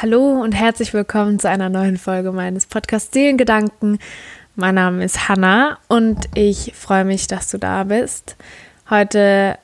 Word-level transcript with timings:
Hallo 0.00 0.40
und 0.42 0.52
herzlich 0.52 0.94
willkommen 0.94 1.40
zu 1.40 1.48
einer 1.48 1.68
neuen 1.68 1.96
Folge 1.96 2.30
meines 2.30 2.66
Podcasts 2.66 3.12
Seelengedanken. 3.12 3.98
Mein 4.54 4.76
Name 4.76 5.04
ist 5.04 5.28
Hanna 5.28 5.76
und 5.88 6.28
ich 6.34 6.72
freue 6.76 7.04
mich, 7.04 7.26
dass 7.26 7.50
du 7.50 7.58
da 7.58 7.82
bist. 7.82 8.36
Heute 8.90 9.58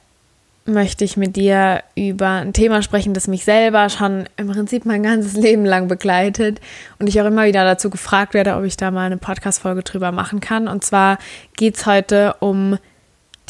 möchte 0.64 1.04
ich 1.04 1.16
mit 1.16 1.36
dir 1.36 1.84
über 1.94 2.30
ein 2.30 2.52
Thema 2.52 2.82
sprechen, 2.82 3.14
das 3.14 3.28
mich 3.28 3.44
selber 3.44 3.88
schon 3.90 4.28
im 4.36 4.48
Prinzip 4.48 4.86
mein 4.86 5.04
ganzes 5.04 5.34
Leben 5.34 5.64
lang 5.64 5.86
begleitet 5.86 6.60
und 6.98 7.08
ich 7.08 7.20
auch 7.20 7.26
immer 7.26 7.44
wieder 7.44 7.62
dazu 7.64 7.88
gefragt 7.88 8.34
werde, 8.34 8.56
ob 8.56 8.64
ich 8.64 8.76
da 8.76 8.90
mal 8.90 9.06
eine 9.06 9.18
Podcast-Folge 9.18 9.84
drüber 9.84 10.10
machen 10.10 10.40
kann. 10.40 10.66
Und 10.66 10.84
zwar 10.84 11.18
geht 11.56 11.76
es 11.76 11.86
heute 11.86 12.34
um 12.40 12.78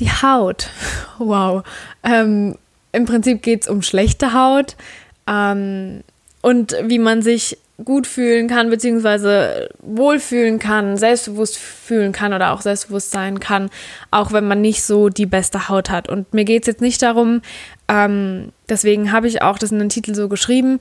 die 0.00 0.10
Haut. 0.10 0.68
Wow. 1.18 1.62
Ähm, 2.02 2.58
Im 2.92 3.06
Prinzip 3.06 3.40
geht 3.40 3.62
es 3.62 3.68
um 3.68 3.80
schlechte 3.80 4.34
Haut. 4.34 4.76
Ähm, 5.26 6.02
und 6.44 6.76
wie 6.82 6.98
man 6.98 7.22
sich 7.22 7.56
gut 7.82 8.06
fühlen 8.06 8.48
kann, 8.48 8.68
beziehungsweise 8.68 9.70
wohlfühlen 9.80 10.58
kann, 10.58 10.98
selbstbewusst 10.98 11.56
fühlen 11.56 12.12
kann 12.12 12.34
oder 12.34 12.52
auch 12.52 12.60
selbstbewusst 12.60 13.12
sein 13.12 13.40
kann, 13.40 13.70
auch 14.10 14.30
wenn 14.30 14.46
man 14.46 14.60
nicht 14.60 14.84
so 14.84 15.08
die 15.08 15.24
beste 15.24 15.70
Haut 15.70 15.88
hat. 15.88 16.06
Und 16.06 16.34
mir 16.34 16.44
geht 16.44 16.64
es 16.64 16.66
jetzt 16.66 16.82
nicht 16.82 17.00
darum, 17.00 17.40
ähm, 17.88 18.52
deswegen 18.68 19.10
habe 19.10 19.26
ich 19.26 19.40
auch 19.40 19.58
das 19.58 19.72
in 19.72 19.78
den 19.78 19.88
Titel 19.88 20.14
so 20.14 20.28
geschrieben, 20.28 20.80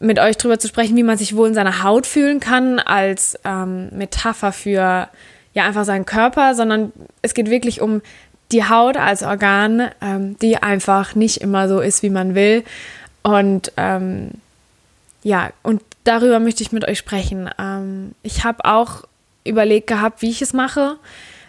mit 0.00 0.18
euch 0.18 0.38
drüber 0.38 0.58
zu 0.58 0.66
sprechen, 0.66 0.96
wie 0.96 1.02
man 1.02 1.18
sich 1.18 1.36
wohl 1.36 1.48
in 1.48 1.54
seiner 1.54 1.82
Haut 1.82 2.06
fühlen 2.06 2.40
kann, 2.40 2.78
als 2.78 3.38
ähm, 3.44 3.90
Metapher 3.92 4.52
für 4.52 5.10
ja 5.52 5.64
einfach 5.64 5.84
seinen 5.84 6.06
Körper, 6.06 6.54
sondern 6.54 6.90
es 7.20 7.34
geht 7.34 7.50
wirklich 7.50 7.82
um 7.82 8.00
die 8.50 8.64
Haut 8.64 8.96
als 8.96 9.22
Organ, 9.22 9.90
ähm, 10.00 10.38
die 10.38 10.56
einfach 10.56 11.14
nicht 11.14 11.42
immer 11.42 11.68
so 11.68 11.80
ist, 11.80 12.02
wie 12.02 12.10
man 12.10 12.34
will. 12.34 12.64
Und 13.22 13.72
ähm, 13.76 14.30
ja, 15.22 15.50
und 15.62 15.82
darüber 16.04 16.40
möchte 16.40 16.62
ich 16.62 16.72
mit 16.72 16.86
euch 16.86 16.98
sprechen. 16.98 17.48
Ähm, 17.58 18.14
ich 18.22 18.44
habe 18.44 18.64
auch 18.64 19.04
überlegt 19.44 19.86
gehabt, 19.86 20.22
wie 20.22 20.30
ich 20.30 20.42
es 20.42 20.52
mache, 20.52 20.96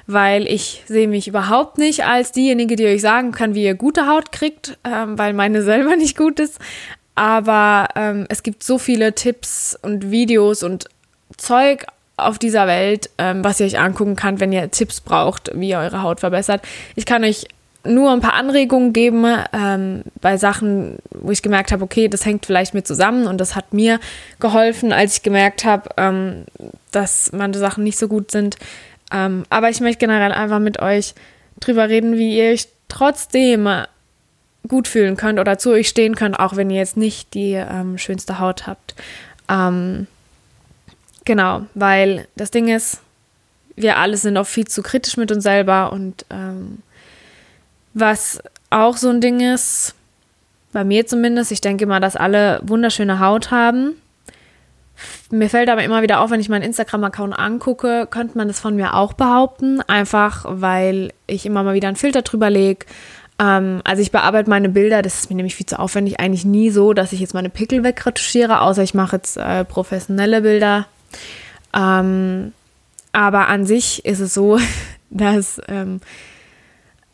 weil 0.08 0.48
ich 0.48 0.84
sehe 0.88 1.08
mich 1.08 1.28
überhaupt 1.28 1.78
nicht 1.78 2.06
als 2.06 2.32
diejenige, 2.32 2.76
die 2.76 2.86
euch 2.86 3.02
sagen 3.02 3.32
kann, 3.32 3.56
wie 3.56 3.64
ihr 3.64 3.76
gute 3.76 4.08
Haut 4.08 4.32
kriegt, 4.32 4.78
ähm, 4.84 5.18
weil 5.18 5.34
meine 5.34 5.62
selber 5.64 5.96
nicht 5.96 6.18
gut 6.18 6.40
ist. 6.40 6.60
Aber 7.16 7.90
ähm, 7.96 8.26
es 8.30 8.44
gibt 8.44 8.64
so 8.64 8.78
viele 8.78 9.14
Tipps 9.14 9.78
und 9.82 10.10
Videos 10.10 10.64
und 10.64 10.86
Zeug 11.38 11.86
auf 12.18 12.40
dieser 12.40 12.68
Welt, 12.68 13.10
ähm, 13.18 13.44
was 13.44 13.60
ihr 13.60 13.66
euch 13.66 13.80
angucken 13.80 14.16
könnt, 14.16 14.40
wenn 14.40 14.52
ihr 14.52 14.70
Tipps 14.72 15.02
braucht, 15.02 15.52
wie 15.54 15.70
ihr 15.70 15.80
eure 15.80 16.04
Haut 16.04 16.20
verbessert. 16.20 16.62
Ich 16.96 17.06
kann 17.06 17.24
euch 17.24 17.46
nur 17.86 18.12
ein 18.12 18.22
paar 18.22 18.34
Anregungen 18.34 18.94
geben 18.94 19.26
ähm, 19.52 20.04
bei 20.22 20.38
Sachen, 20.38 20.98
wo 21.12 21.32
ich 21.32 21.42
gemerkt 21.42 21.72
habe, 21.72 21.84
okay, 21.84 22.08
das 22.08 22.26
hängt 22.26 22.46
vielleicht 22.46 22.74
mit 22.74 22.88
zusammen 22.88 23.28
und 23.28 23.40
das 23.40 23.56
hat 23.56 23.74
mir 23.74 24.00
geholfen, 24.40 24.94
als 24.94 25.18
ich 25.18 25.24
gemerkt 25.24 25.66
habe, 25.66 25.90
ähm, 25.98 26.46
dass 26.92 27.32
manche 27.34 27.60
Sachen 27.60 27.84
nicht 27.84 27.98
so 27.98 28.08
gut 28.08 28.32
sind. 28.32 28.58
Ähm, 29.12 29.44
aber 29.50 29.70
ich 29.70 29.82
möchte 29.82 30.00
generell 30.00 30.32
einfach 30.32 30.60
mit 30.60 30.82
euch 30.82 31.14
drüber 31.60 31.90
reden, 31.90 32.18
wie 32.18 32.38
ihr 32.38 32.52
euch 32.52 32.68
trotzdem 32.88 33.70
gut 34.68 34.88
fühlen 34.88 35.18
könnt 35.18 35.40
oder 35.40 35.58
zu 35.58 35.72
euch 35.72 35.90
stehen 35.90 36.16
könnt, 36.16 36.40
auch 36.40 36.56
wenn 36.56 36.70
ihr 36.70 36.78
jetzt 36.78 36.96
nicht 36.96 37.34
die 37.34 37.54
ähm, 37.54 37.98
schönste 37.98 38.40
Haut 38.40 38.66
habt. 38.66 38.96
Ähm, 39.50 40.08
genau, 41.26 41.64
weil 41.74 42.28
das 42.36 42.52
Ding 42.52 42.70
ist, 42.70 43.00
wir 43.76 43.98
alle 43.98 44.16
sind 44.16 44.38
auch 44.38 44.48
viel 44.48 44.68
zu 44.68 44.84
kritisch 44.84 45.18
mit 45.18 45.32
uns 45.32 45.44
selber 45.44 45.92
und 45.92 46.26
ähm, 46.30 46.80
was 47.94 48.42
auch 48.70 48.98
so 48.98 49.10
ein 49.10 49.22
Ding 49.22 49.40
ist, 49.40 49.96
bei 50.72 50.84
mir 50.84 51.06
zumindest, 51.06 51.52
ich 51.52 51.62
denke 51.62 51.86
mal, 51.86 52.00
dass 52.00 52.16
alle 52.16 52.60
wunderschöne 52.64 53.20
Haut 53.20 53.52
haben. 53.52 53.94
Mir 55.30 55.50
fällt 55.50 55.70
aber 55.70 55.84
immer 55.84 56.02
wieder 56.02 56.20
auf, 56.22 56.32
wenn 56.32 56.40
ich 56.40 56.50
meinen 56.50 56.64
Instagram-Account 56.64 57.38
angucke, 57.38 58.08
könnte 58.10 58.38
man 58.38 58.48
das 58.48 58.60
von 58.60 58.76
mir 58.76 58.96
auch 58.96 59.14
behaupten. 59.14 59.82
Einfach, 59.82 60.46
weil 60.48 61.12
ich 61.28 61.46
immer 61.46 61.64
mal 61.64 61.74
wieder 61.74 61.88
einen 61.88 61.98
Filter 61.98 62.24
drüber 62.24 62.50
lege. 62.50 62.86
Ähm, 63.40 63.82
also 63.84 64.02
ich 64.02 64.12
bearbeite 64.12 64.50
meine 64.50 64.70
Bilder, 64.70 65.02
das 65.02 65.20
ist 65.20 65.30
mir 65.30 65.36
nämlich 65.36 65.56
viel 65.56 65.66
zu 65.66 65.80
aufwendig. 65.80 66.20
Eigentlich 66.20 66.46
nie 66.46 66.70
so, 66.70 66.94
dass 66.94 67.14
ich 67.14 67.20
jetzt 67.20 67.34
meine 67.34 67.50
Pickel 67.50 67.84
wegretuschiere, 67.84 68.62
außer 68.62 68.84
ich 68.84 68.94
mache 68.94 69.18
jetzt 69.18 69.38
äh, 69.38 69.66
professionelle 69.66 70.42
Bilder. 70.42 70.88
Ähm, 71.76 72.54
aber 73.12 73.48
an 73.48 73.66
sich 73.66 74.06
ist 74.06 74.20
es 74.20 74.34
so, 74.34 74.60
dass 75.10 75.62
ähm, 75.68 76.02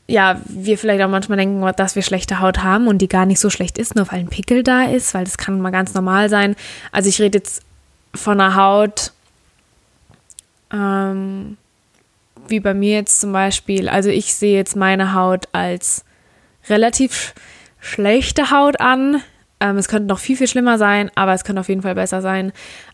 ja, 0.10 0.42
wir 0.46 0.78
vielleicht 0.78 1.04
auch 1.04 1.10
manchmal 1.10 1.38
denken, 1.38 1.64
dass 1.78 1.96
wir 1.96 2.02
schlechte 2.02 2.40
Haut 2.40 2.64
haben 2.64 2.88
und 2.88 2.98
die 2.98 3.08
gar 3.08 3.26
nicht 3.26 3.40
so 3.40 3.50
schlecht 3.50 3.78
ist, 3.78 3.96
nur 3.96 4.12
weil 4.12 4.20
ein 4.20 4.28
Pickel 4.28 4.64
da 4.64 4.84
ist, 4.84 5.14
weil 5.14 5.24
das 5.24 5.38
kann 5.38 5.62
mal 5.62 5.70
ganz 5.70 5.94
normal 5.94 6.30
sein. 6.30 6.56
Also 6.92 7.10
ich 7.10 7.22
rede 7.22 7.38
jetzt 7.38 7.62
von 8.16 8.42
einer 8.42 8.56
Haut, 8.56 9.14
ähm, 10.74 11.58
wie 12.48 12.60
bei 12.60 12.74
mir 12.74 12.96
jetzt 12.96 13.20
zum 13.20 13.32
Beispiel. 13.32 13.88
Also 13.88 14.10
ich 14.10 14.34
sehe 14.34 14.58
jetzt 14.58 14.76
meine 14.76 15.14
Haut 15.14 15.48
als 15.52 16.04
relativ 16.70 17.36
schlechte 17.80 18.50
Haut 18.50 18.80
an. 18.80 19.22
Ähm, 19.60 19.78
es 19.78 19.88
könnte 19.88 20.08
noch 20.08 20.20
viel, 20.20 20.38
viel 20.38 20.48
schlimmer 20.48 20.80
sein, 20.80 21.12
aber 21.14 21.34
es 21.34 21.44
könnte 21.44 21.60
auf 21.60 21.70
jeden 21.70 21.84
Fall 21.84 21.96
besser 21.96 22.22
sein. 22.24 22.52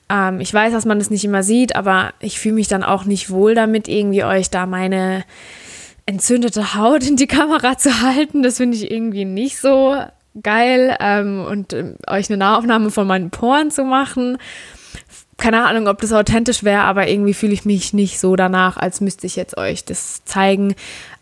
Ähm, 0.10 0.42
ich 0.42 0.54
weiß, 0.54 0.74
dass 0.74 0.86
man 0.86 1.00
das 1.00 1.10
nicht 1.10 1.24
immer 1.24 1.44
sieht, 1.44 1.78
aber 1.78 2.14
ich 2.20 2.40
fühle 2.40 2.56
mich 2.56 2.68
dann 2.68 2.84
auch 2.84 3.06
nicht 3.06 3.30
wohl 3.30 3.56
damit, 3.56 3.88
irgendwie 3.88 4.26
euch 4.26 4.50
da 4.50 4.66
meine 4.66 5.24
entzündete 6.06 6.76
Haut 6.76 7.08
in 7.08 7.16
die 7.16 7.28
Kamera 7.28 7.78
zu 7.78 8.02
halten. 8.02 8.44
Das 8.44 8.58
finde 8.58 8.78
ich 8.78 8.92
irgendwie 8.92 9.26
nicht 9.26 9.58
so 9.58 9.96
geil. 10.42 10.96
Ähm, 11.00 11.46
und 11.46 11.74
ähm, 11.74 11.96
euch 12.08 12.30
eine 12.30 12.38
Nahaufnahme 12.38 12.92
von 12.92 13.08
meinen 13.08 13.30
Poren 13.30 13.72
zu 13.72 13.84
machen. 13.84 14.38
Keine 15.38 15.66
Ahnung, 15.66 15.88
ob 15.88 16.00
das 16.00 16.14
authentisch 16.14 16.64
wäre, 16.64 16.84
aber 16.84 17.08
irgendwie 17.08 17.34
fühle 17.34 17.54
ich 17.54 17.66
mich 17.66 17.94
nicht 17.94 18.20
so 18.20 18.36
danach, 18.36 18.78
als 18.78 19.02
müsste 19.02 19.28
ich 19.28 19.36
jetzt 19.36 19.58
euch 19.58 19.84
das 19.84 20.24
zeigen. 20.24 20.76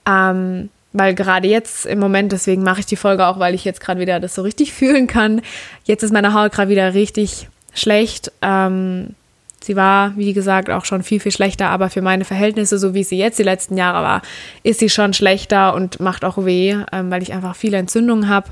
Ähm, 0.08 0.70
weil 0.92 1.16
gerade 1.16 1.48
jetzt 1.48 1.88
im 1.88 2.00
Moment, 2.00 2.32
deswegen 2.32 2.62
mache 2.62 2.82
ich 2.82 2.86
die 2.86 2.96
Folge 2.96 3.26
auch, 3.26 3.40
weil 3.40 3.56
ich 3.56 3.66
jetzt 3.66 3.82
gerade 3.82 4.00
wieder 4.00 4.20
das 4.20 4.36
so 4.36 4.44
richtig 4.44 4.74
fühlen 4.74 5.08
kann. 5.08 5.42
Jetzt 5.86 6.04
ist 6.04 6.14
meine 6.14 6.34
Haut 6.34 6.52
gerade 6.52 6.70
wieder 6.70 6.94
richtig 6.94 7.48
schlecht. 7.74 8.32
Ähm, 8.44 9.16
Sie 9.64 9.76
war, 9.76 10.16
wie 10.18 10.34
gesagt, 10.34 10.70
auch 10.70 10.86
schon 10.86 11.04
viel, 11.04 11.20
viel 11.20 11.32
schlechter, 11.32 11.70
aber 11.70 11.90
für 11.90 12.02
meine 12.02 12.26
Verhältnisse, 12.26 12.78
so 12.78 12.94
wie 12.94 13.04
sie 13.04 13.18
jetzt 13.18 13.40
die 13.40 13.44
letzten 13.44 13.78
Jahre 13.78 14.04
war, 14.04 14.22
ist 14.64 14.80
sie 14.80 14.90
schon 14.90 15.14
schlechter 15.14 15.74
und 15.74 16.00
macht 16.00 16.26
auch 16.26 16.46
weh, 16.46 16.76
ähm, 16.92 17.10
weil 17.12 17.24
ich 17.24 17.34
einfach 17.34 17.56
viele 17.56 17.78
Entzündungen 17.78 18.28
habe. 18.28 18.50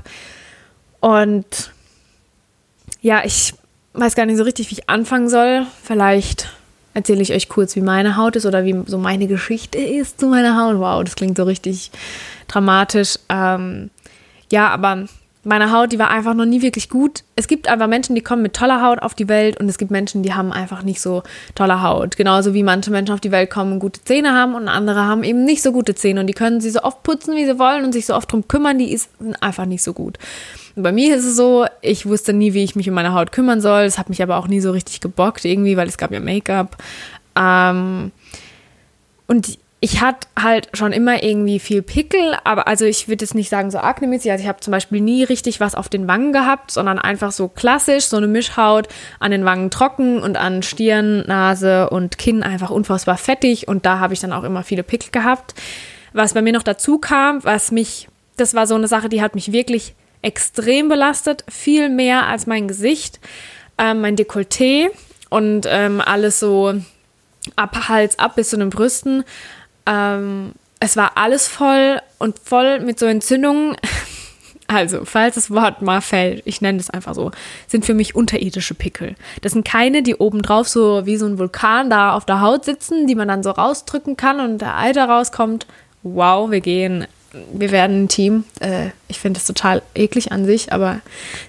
Und 1.00 1.72
ja, 3.00 3.22
ich 3.24 3.54
weiß 3.94 4.14
gar 4.14 4.26
nicht 4.26 4.38
so 4.38 4.44
richtig, 4.44 4.70
wie 4.70 4.74
ich 4.74 4.88
anfangen 4.88 5.28
soll. 5.28 5.66
Vielleicht 5.82 6.50
erzähle 6.94 7.22
ich 7.22 7.32
euch 7.32 7.48
kurz, 7.48 7.76
wie 7.76 7.80
meine 7.80 8.16
Haut 8.16 8.36
ist 8.36 8.46
oder 8.46 8.64
wie 8.64 8.82
so 8.86 8.98
meine 8.98 9.26
Geschichte 9.26 9.78
ist 9.78 10.20
zu 10.20 10.28
meiner 10.28 10.56
Haut. 10.56 10.78
Wow, 10.78 11.04
das 11.04 11.16
klingt 11.16 11.36
so 11.36 11.44
richtig 11.44 11.90
dramatisch. 12.48 13.18
Ähm, 13.28 13.90
ja, 14.50 14.68
aber 14.68 15.06
meine 15.44 15.72
Haut, 15.72 15.90
die 15.90 15.98
war 15.98 16.10
einfach 16.10 16.34
noch 16.34 16.44
nie 16.44 16.62
wirklich 16.62 16.88
gut. 16.88 17.24
Es 17.34 17.48
gibt 17.48 17.66
einfach 17.66 17.88
Menschen, 17.88 18.14
die 18.14 18.20
kommen 18.20 18.42
mit 18.42 18.54
toller 18.54 18.80
Haut 18.80 19.00
auf 19.00 19.14
die 19.14 19.28
Welt 19.28 19.58
und 19.58 19.68
es 19.68 19.76
gibt 19.76 19.90
Menschen, 19.90 20.22
die 20.22 20.34
haben 20.34 20.52
einfach 20.52 20.84
nicht 20.84 21.00
so 21.00 21.24
tolle 21.56 21.82
Haut. 21.82 22.16
Genauso 22.16 22.54
wie 22.54 22.62
manche 22.62 22.92
Menschen 22.92 23.12
auf 23.12 23.20
die 23.20 23.32
Welt 23.32 23.50
kommen 23.50 23.72
und 23.72 23.78
gute 23.80 24.04
Zähne 24.04 24.32
haben 24.32 24.54
und 24.54 24.68
andere 24.68 25.00
haben 25.00 25.24
eben 25.24 25.44
nicht 25.44 25.62
so 25.62 25.72
gute 25.72 25.96
Zähne 25.96 26.20
und 26.20 26.28
die 26.28 26.32
können 26.32 26.60
sie 26.60 26.70
so 26.70 26.82
oft 26.82 27.02
putzen, 27.02 27.34
wie 27.34 27.44
sie 27.44 27.58
wollen 27.58 27.84
und 27.84 27.92
sich 27.92 28.06
so 28.06 28.14
oft 28.14 28.30
drum 28.30 28.46
kümmern, 28.46 28.78
die 28.78 28.92
ist 28.92 29.10
einfach 29.40 29.66
nicht 29.66 29.82
so 29.82 29.92
gut. 29.92 30.16
Und 30.76 30.84
bei 30.84 30.92
mir 30.92 31.16
ist 31.16 31.24
es 31.24 31.36
so, 31.36 31.66
ich 31.80 32.06
wusste 32.06 32.32
nie, 32.32 32.54
wie 32.54 32.62
ich 32.62 32.76
mich 32.76 32.88
um 32.88 32.94
meine 32.94 33.12
Haut 33.12 33.32
kümmern 33.32 33.60
soll. 33.60 33.82
Es 33.82 33.98
hat 33.98 34.08
mich 34.08 34.22
aber 34.22 34.36
auch 34.36 34.46
nie 34.46 34.60
so 34.60 34.70
richtig 34.70 35.00
gebockt 35.00 35.44
irgendwie, 35.44 35.76
weil 35.76 35.88
es 35.88 35.98
gab 35.98 36.12
ja 36.12 36.20
Make-up. 36.20 36.76
Ähm, 37.36 38.12
und 39.26 39.58
ich 39.84 40.00
hatte 40.00 40.28
halt 40.40 40.68
schon 40.74 40.92
immer 40.92 41.24
irgendwie 41.24 41.58
viel 41.58 41.82
Pickel, 41.82 42.36
aber 42.44 42.68
also 42.68 42.84
ich 42.84 43.08
würde 43.08 43.24
jetzt 43.24 43.34
nicht 43.34 43.48
sagen 43.48 43.72
so 43.72 43.78
aknemäßig. 43.78 44.30
Also 44.30 44.42
ich 44.42 44.48
habe 44.48 44.60
zum 44.60 44.70
Beispiel 44.70 45.00
nie 45.00 45.24
richtig 45.24 45.58
was 45.58 45.74
auf 45.74 45.88
den 45.88 46.06
Wangen 46.06 46.32
gehabt, 46.32 46.70
sondern 46.70 47.00
einfach 47.00 47.32
so 47.32 47.48
klassisch, 47.48 48.04
so 48.04 48.16
eine 48.16 48.28
Mischhaut, 48.28 48.86
an 49.18 49.32
den 49.32 49.44
Wangen 49.44 49.72
trocken 49.72 50.22
und 50.22 50.36
an 50.36 50.62
Stirn, 50.62 51.24
Nase 51.26 51.90
und 51.90 52.16
Kinn 52.16 52.44
einfach 52.44 52.70
unfassbar 52.70 53.18
fettig 53.18 53.66
und 53.66 53.84
da 53.84 53.98
habe 53.98 54.14
ich 54.14 54.20
dann 54.20 54.32
auch 54.32 54.44
immer 54.44 54.62
viele 54.62 54.84
Pickel 54.84 55.10
gehabt. 55.10 55.54
Was 56.12 56.34
bei 56.34 56.42
mir 56.42 56.52
noch 56.52 56.62
dazu 56.62 56.98
kam, 56.98 57.42
was 57.42 57.72
mich, 57.72 58.06
das 58.36 58.54
war 58.54 58.68
so 58.68 58.76
eine 58.76 58.86
Sache, 58.86 59.08
die 59.08 59.20
hat 59.20 59.34
mich 59.34 59.50
wirklich 59.50 59.96
extrem 60.22 60.88
belastet, 60.88 61.44
viel 61.48 61.88
mehr 61.88 62.28
als 62.28 62.46
mein 62.46 62.68
Gesicht, 62.68 63.18
ähm, 63.78 64.00
mein 64.00 64.14
Dekolleté 64.14 64.90
und 65.28 65.66
ähm, 65.68 66.00
alles 66.00 66.38
so 66.38 66.72
ab 67.56 67.88
Hals 67.88 68.20
ab 68.20 68.36
bis 68.36 68.50
zu 68.50 68.56
den 68.56 68.70
Brüsten 68.70 69.24
ähm, 69.86 70.52
es 70.80 70.96
war 70.96 71.12
alles 71.16 71.46
voll 71.46 72.00
und 72.18 72.38
voll 72.38 72.80
mit 72.80 72.98
so 72.98 73.06
Entzündungen. 73.06 73.76
Also, 74.68 75.04
falls 75.04 75.34
das 75.34 75.50
Wort 75.50 75.82
mal 75.82 76.00
fällt, 76.00 76.46
ich 76.46 76.62
nenne 76.62 76.78
es 76.78 76.88
einfach 76.88 77.14
so, 77.14 77.30
sind 77.66 77.84
für 77.84 77.92
mich 77.92 78.14
unterirdische 78.14 78.72
Pickel. 78.72 79.16
Das 79.42 79.52
sind 79.52 79.66
keine, 79.66 80.02
die 80.02 80.14
obendrauf 80.14 80.66
so 80.66 81.04
wie 81.04 81.18
so 81.18 81.26
ein 81.26 81.38
Vulkan 81.38 81.90
da 81.90 82.14
auf 82.14 82.24
der 82.24 82.40
Haut 82.40 82.64
sitzen, 82.64 83.06
die 83.06 83.14
man 83.14 83.28
dann 83.28 83.42
so 83.42 83.50
rausdrücken 83.50 84.16
kann 84.16 84.40
und 84.40 84.62
der 84.62 84.78
Eiter 84.78 85.04
rauskommt. 85.06 85.66
Wow, 86.02 86.50
wir 86.50 86.62
gehen 86.62 87.06
wir 87.52 87.70
werden 87.70 88.04
ein 88.04 88.08
Team. 88.08 88.44
Äh, 88.60 88.90
ich 89.08 89.20
finde 89.20 89.38
das 89.38 89.46
total 89.46 89.82
eklig 89.94 90.32
an 90.32 90.44
sich, 90.44 90.72
aber 90.72 91.00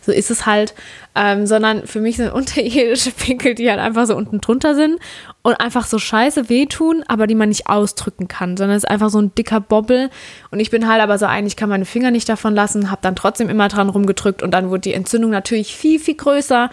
so 0.02 0.12
ist 0.12 0.32
es 0.32 0.46
halt. 0.46 0.74
Ähm, 1.16 1.46
sondern 1.46 1.86
für 1.86 2.00
mich 2.00 2.18
sind 2.18 2.30
unterirdische 2.34 3.12
Pickel, 3.12 3.54
die 3.54 3.70
halt 3.70 3.80
einfach 3.80 4.08
so 4.08 4.16
unten 4.16 4.42
drunter 4.42 4.76
sind 4.76 5.00
und 5.42 5.54
einfach 5.56 5.86
so 5.86 6.00
scheiße 6.00 6.50
wehtun, 6.50 7.04
aber 7.08 7.28
die 7.28 7.36
man 7.36 7.50
nicht 7.50 7.68
ausdrücken 7.68 8.28
kann, 8.28 8.58
sondern 8.58 8.78
es 8.78 8.84
ist 8.84 8.90
einfach 8.90 9.10
so 9.10 9.20
ein 9.20 9.36
dicker 9.36 9.60
Bobbel. 9.60 10.10
Und 10.52 10.60
ich 10.60 10.72
bin 10.72 10.88
halt 10.88 11.02
aber 11.02 11.18
so 11.18 11.26
ein, 11.26 11.46
ich 11.46 11.56
kann 11.56 11.70
meine 11.70 11.86
Finger 11.86 12.12
nicht 12.12 12.28
davon 12.30 12.56
lassen, 12.56 12.90
habe 12.90 13.02
dann 13.02 13.16
trotzdem 13.16 13.50
immer 13.50 13.68
dran 13.68 13.90
rumgedrückt 13.90 14.42
und 14.42 14.52
dann 14.52 14.70
wurde 14.70 14.82
die 14.82 14.94
Entzündung 14.94 15.32
natürlich 15.32 15.76
viel, 15.76 16.00
viel 16.00 16.16
größer, 16.16 16.70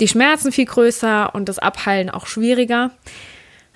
die 0.00 0.08
Schmerzen 0.08 0.52
viel 0.52 0.66
größer 0.66 1.34
und 1.34 1.48
das 1.48 1.58
Abheilen 1.58 2.10
auch 2.10 2.26
schwieriger. 2.26 2.90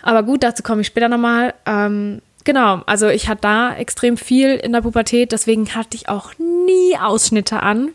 Aber 0.02 0.22
gut, 0.22 0.42
dazu 0.42 0.62
komme 0.62 0.80
ich 0.80 0.86
später 0.86 1.08
nochmal. 1.08 1.54
Ähm, 1.66 2.20
genau, 2.44 2.82
also 2.86 3.08
ich 3.08 3.28
hatte 3.28 3.42
da 3.42 3.74
extrem 3.74 4.16
viel 4.16 4.54
in 4.56 4.72
der 4.72 4.82
Pubertät, 4.82 5.32
deswegen 5.32 5.74
hatte 5.74 5.96
ich 5.96 6.08
auch 6.08 6.32
nie 6.38 6.96
Ausschnitte 6.98 7.62
an. 7.62 7.90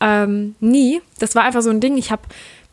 Ähm, 0.00 0.54
nie. 0.60 1.00
Das 1.18 1.34
war 1.34 1.44
einfach 1.44 1.62
so 1.62 1.70
ein 1.70 1.80
Ding. 1.80 1.96
Ich 1.96 2.10
habe 2.10 2.22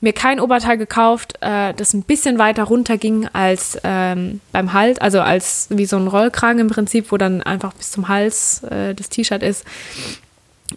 mir 0.02 0.14
kein 0.14 0.40
Oberteil 0.40 0.78
gekauft, 0.78 1.38
äh, 1.42 1.74
das 1.76 1.94
ein 1.94 2.02
bisschen 2.02 2.40
weiter 2.40 2.64
runter 2.64 2.98
ging 2.98 3.28
als 3.34 3.78
ähm, 3.84 4.42
beim 4.52 4.74
Hals, 4.74 5.00
also 5.00 5.22
als 5.22 5.68
wie 5.70 5.86
so 5.86 5.98
ein 5.98 6.08
Rollkragen 6.08 6.60
im 6.60 6.70
Prinzip, 6.70 7.12
wo 7.12 7.18
dann 7.18 7.44
einfach 7.44 7.74
bis 7.74 7.92
zum 7.92 8.08
Hals 8.08 8.64
äh, 8.64 8.96
das 8.96 9.10
T-Shirt 9.10 9.44
ist. 9.44 9.64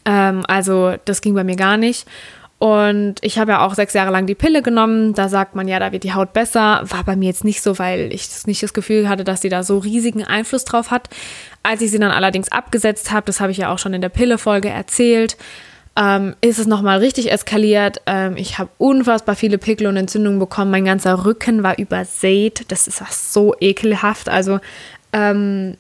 Ähm, 0.05 0.45
also 0.47 0.95
das 1.07 1.23
ging 1.23 1.35
bei 1.35 1.45
mir 1.45 1.57
gar 1.57 1.79
nicht. 1.79 2.07
Und 2.59 3.17
ich 3.21 3.39
habe 3.39 3.53
ja 3.53 3.67
auch 3.67 3.75
sechs 3.75 3.95
Jahre 3.95 4.11
lang 4.11 4.27
die 4.27 4.35
Pille 4.35 4.63
genommen. 4.63 5.13
Da 5.13 5.29
sagt 5.29 5.55
man 5.55 5.69
ja, 5.69 5.79
da 5.79 5.93
wird 5.93 6.05
die 6.05 6.15
Haut 6.15 6.33
besser. 6.33 6.83
War 6.85 7.05
bei 7.05 7.17
mir 7.17 7.27
jetzt 7.27 7.45
nicht 7.45 7.63
so, 7.63 7.79
weil 7.79 8.13
ich 8.13 8.29
nicht 8.47 8.63
das 8.63 8.73
Gefühl 8.73 9.09
hatte, 9.09 9.25
dass 9.25 9.43
sie 9.43 9.49
da 9.49 9.63
so 9.63 9.79
riesigen 9.79 10.25
Einfluss 10.25 10.65
drauf 10.65 10.91
hat. 10.91 11.09
Als 11.63 11.83
ich 11.83 11.91
sie 11.91 11.99
dann 11.99 12.11
allerdings 12.11 12.51
abgesetzt 12.51 13.13
habe, 13.13 13.27
das 13.27 13.41
habe 13.41 13.53
ich 13.53 13.59
ja 13.59 13.73
auch 13.73 13.79
schon 13.79 13.93
in 13.93 14.01
der 14.01 14.09
Pille-Folge 14.09 14.69
erzählt, 14.69 15.37
ähm, 15.97 16.35
ist 16.41 16.59
es 16.59 16.67
nochmal 16.67 16.99
richtig 16.99 17.31
eskaliert. 17.31 18.01
Ähm, 18.07 18.37
ich 18.37 18.59
habe 18.59 18.71
unfassbar 18.79 19.37
viele 19.37 19.59
Pickel 19.59 19.87
und 19.87 19.97
Entzündungen 19.97 20.39
bekommen. 20.39 20.71
Mein 20.71 20.85
ganzer 20.85 21.25
Rücken 21.25 21.63
war 21.63 21.79
übersät. 21.79 22.65
Das 22.69 22.89
ist 22.89 23.33
so 23.33 23.55
ekelhaft. 23.61 24.29
Also 24.29 24.61
ähm, 25.13 25.77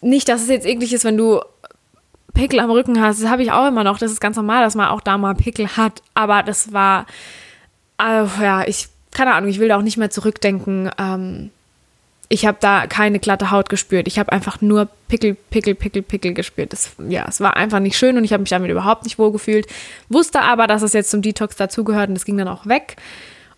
nicht, 0.00 0.28
dass 0.28 0.42
es 0.42 0.48
jetzt 0.48 0.66
eklig 0.66 0.92
ist, 0.92 1.04
wenn 1.04 1.16
du 1.16 1.40
Pickel 2.34 2.60
am 2.60 2.70
Rücken 2.70 3.00
hast, 3.00 3.22
das 3.22 3.30
habe 3.30 3.42
ich 3.42 3.52
auch 3.52 3.66
immer 3.66 3.84
noch. 3.84 3.98
Das 3.98 4.12
ist 4.12 4.20
ganz 4.20 4.36
normal, 4.36 4.62
dass 4.62 4.74
man 4.74 4.88
auch 4.88 5.00
da 5.00 5.18
mal 5.18 5.34
Pickel 5.34 5.76
hat. 5.76 6.02
Aber 6.14 6.42
das 6.42 6.72
war, 6.72 7.06
äh, 7.98 8.24
ja, 8.42 8.66
ich, 8.66 8.88
keine 9.10 9.34
Ahnung, 9.34 9.50
ich 9.50 9.58
will 9.58 9.68
da 9.68 9.76
auch 9.76 9.82
nicht 9.82 9.96
mehr 9.96 10.10
zurückdenken. 10.10 10.90
Ähm, 10.98 11.50
ich 12.32 12.46
habe 12.46 12.58
da 12.60 12.86
keine 12.86 13.18
glatte 13.18 13.50
Haut 13.50 13.68
gespürt. 13.68 14.06
Ich 14.06 14.18
habe 14.18 14.30
einfach 14.30 14.60
nur 14.60 14.88
Pickel, 15.08 15.36
Pickel, 15.50 15.74
Pickel, 15.74 16.02
Pickel 16.02 16.32
gespürt. 16.32 16.72
Das, 16.72 16.92
ja, 17.08 17.26
es 17.28 17.40
war 17.40 17.56
einfach 17.56 17.80
nicht 17.80 17.98
schön 17.98 18.16
und 18.16 18.22
ich 18.22 18.32
habe 18.32 18.42
mich 18.42 18.50
damit 18.50 18.70
überhaupt 18.70 19.02
nicht 19.02 19.18
wohl 19.18 19.32
gefühlt. 19.32 19.66
Wusste 20.08 20.40
aber, 20.42 20.68
dass 20.68 20.82
es 20.82 20.92
jetzt 20.92 21.10
zum 21.10 21.22
Detox 21.22 21.56
dazugehört 21.56 22.08
und 22.08 22.14
das 22.14 22.24
ging 22.24 22.36
dann 22.36 22.46
auch 22.46 22.66
weg. 22.66 22.96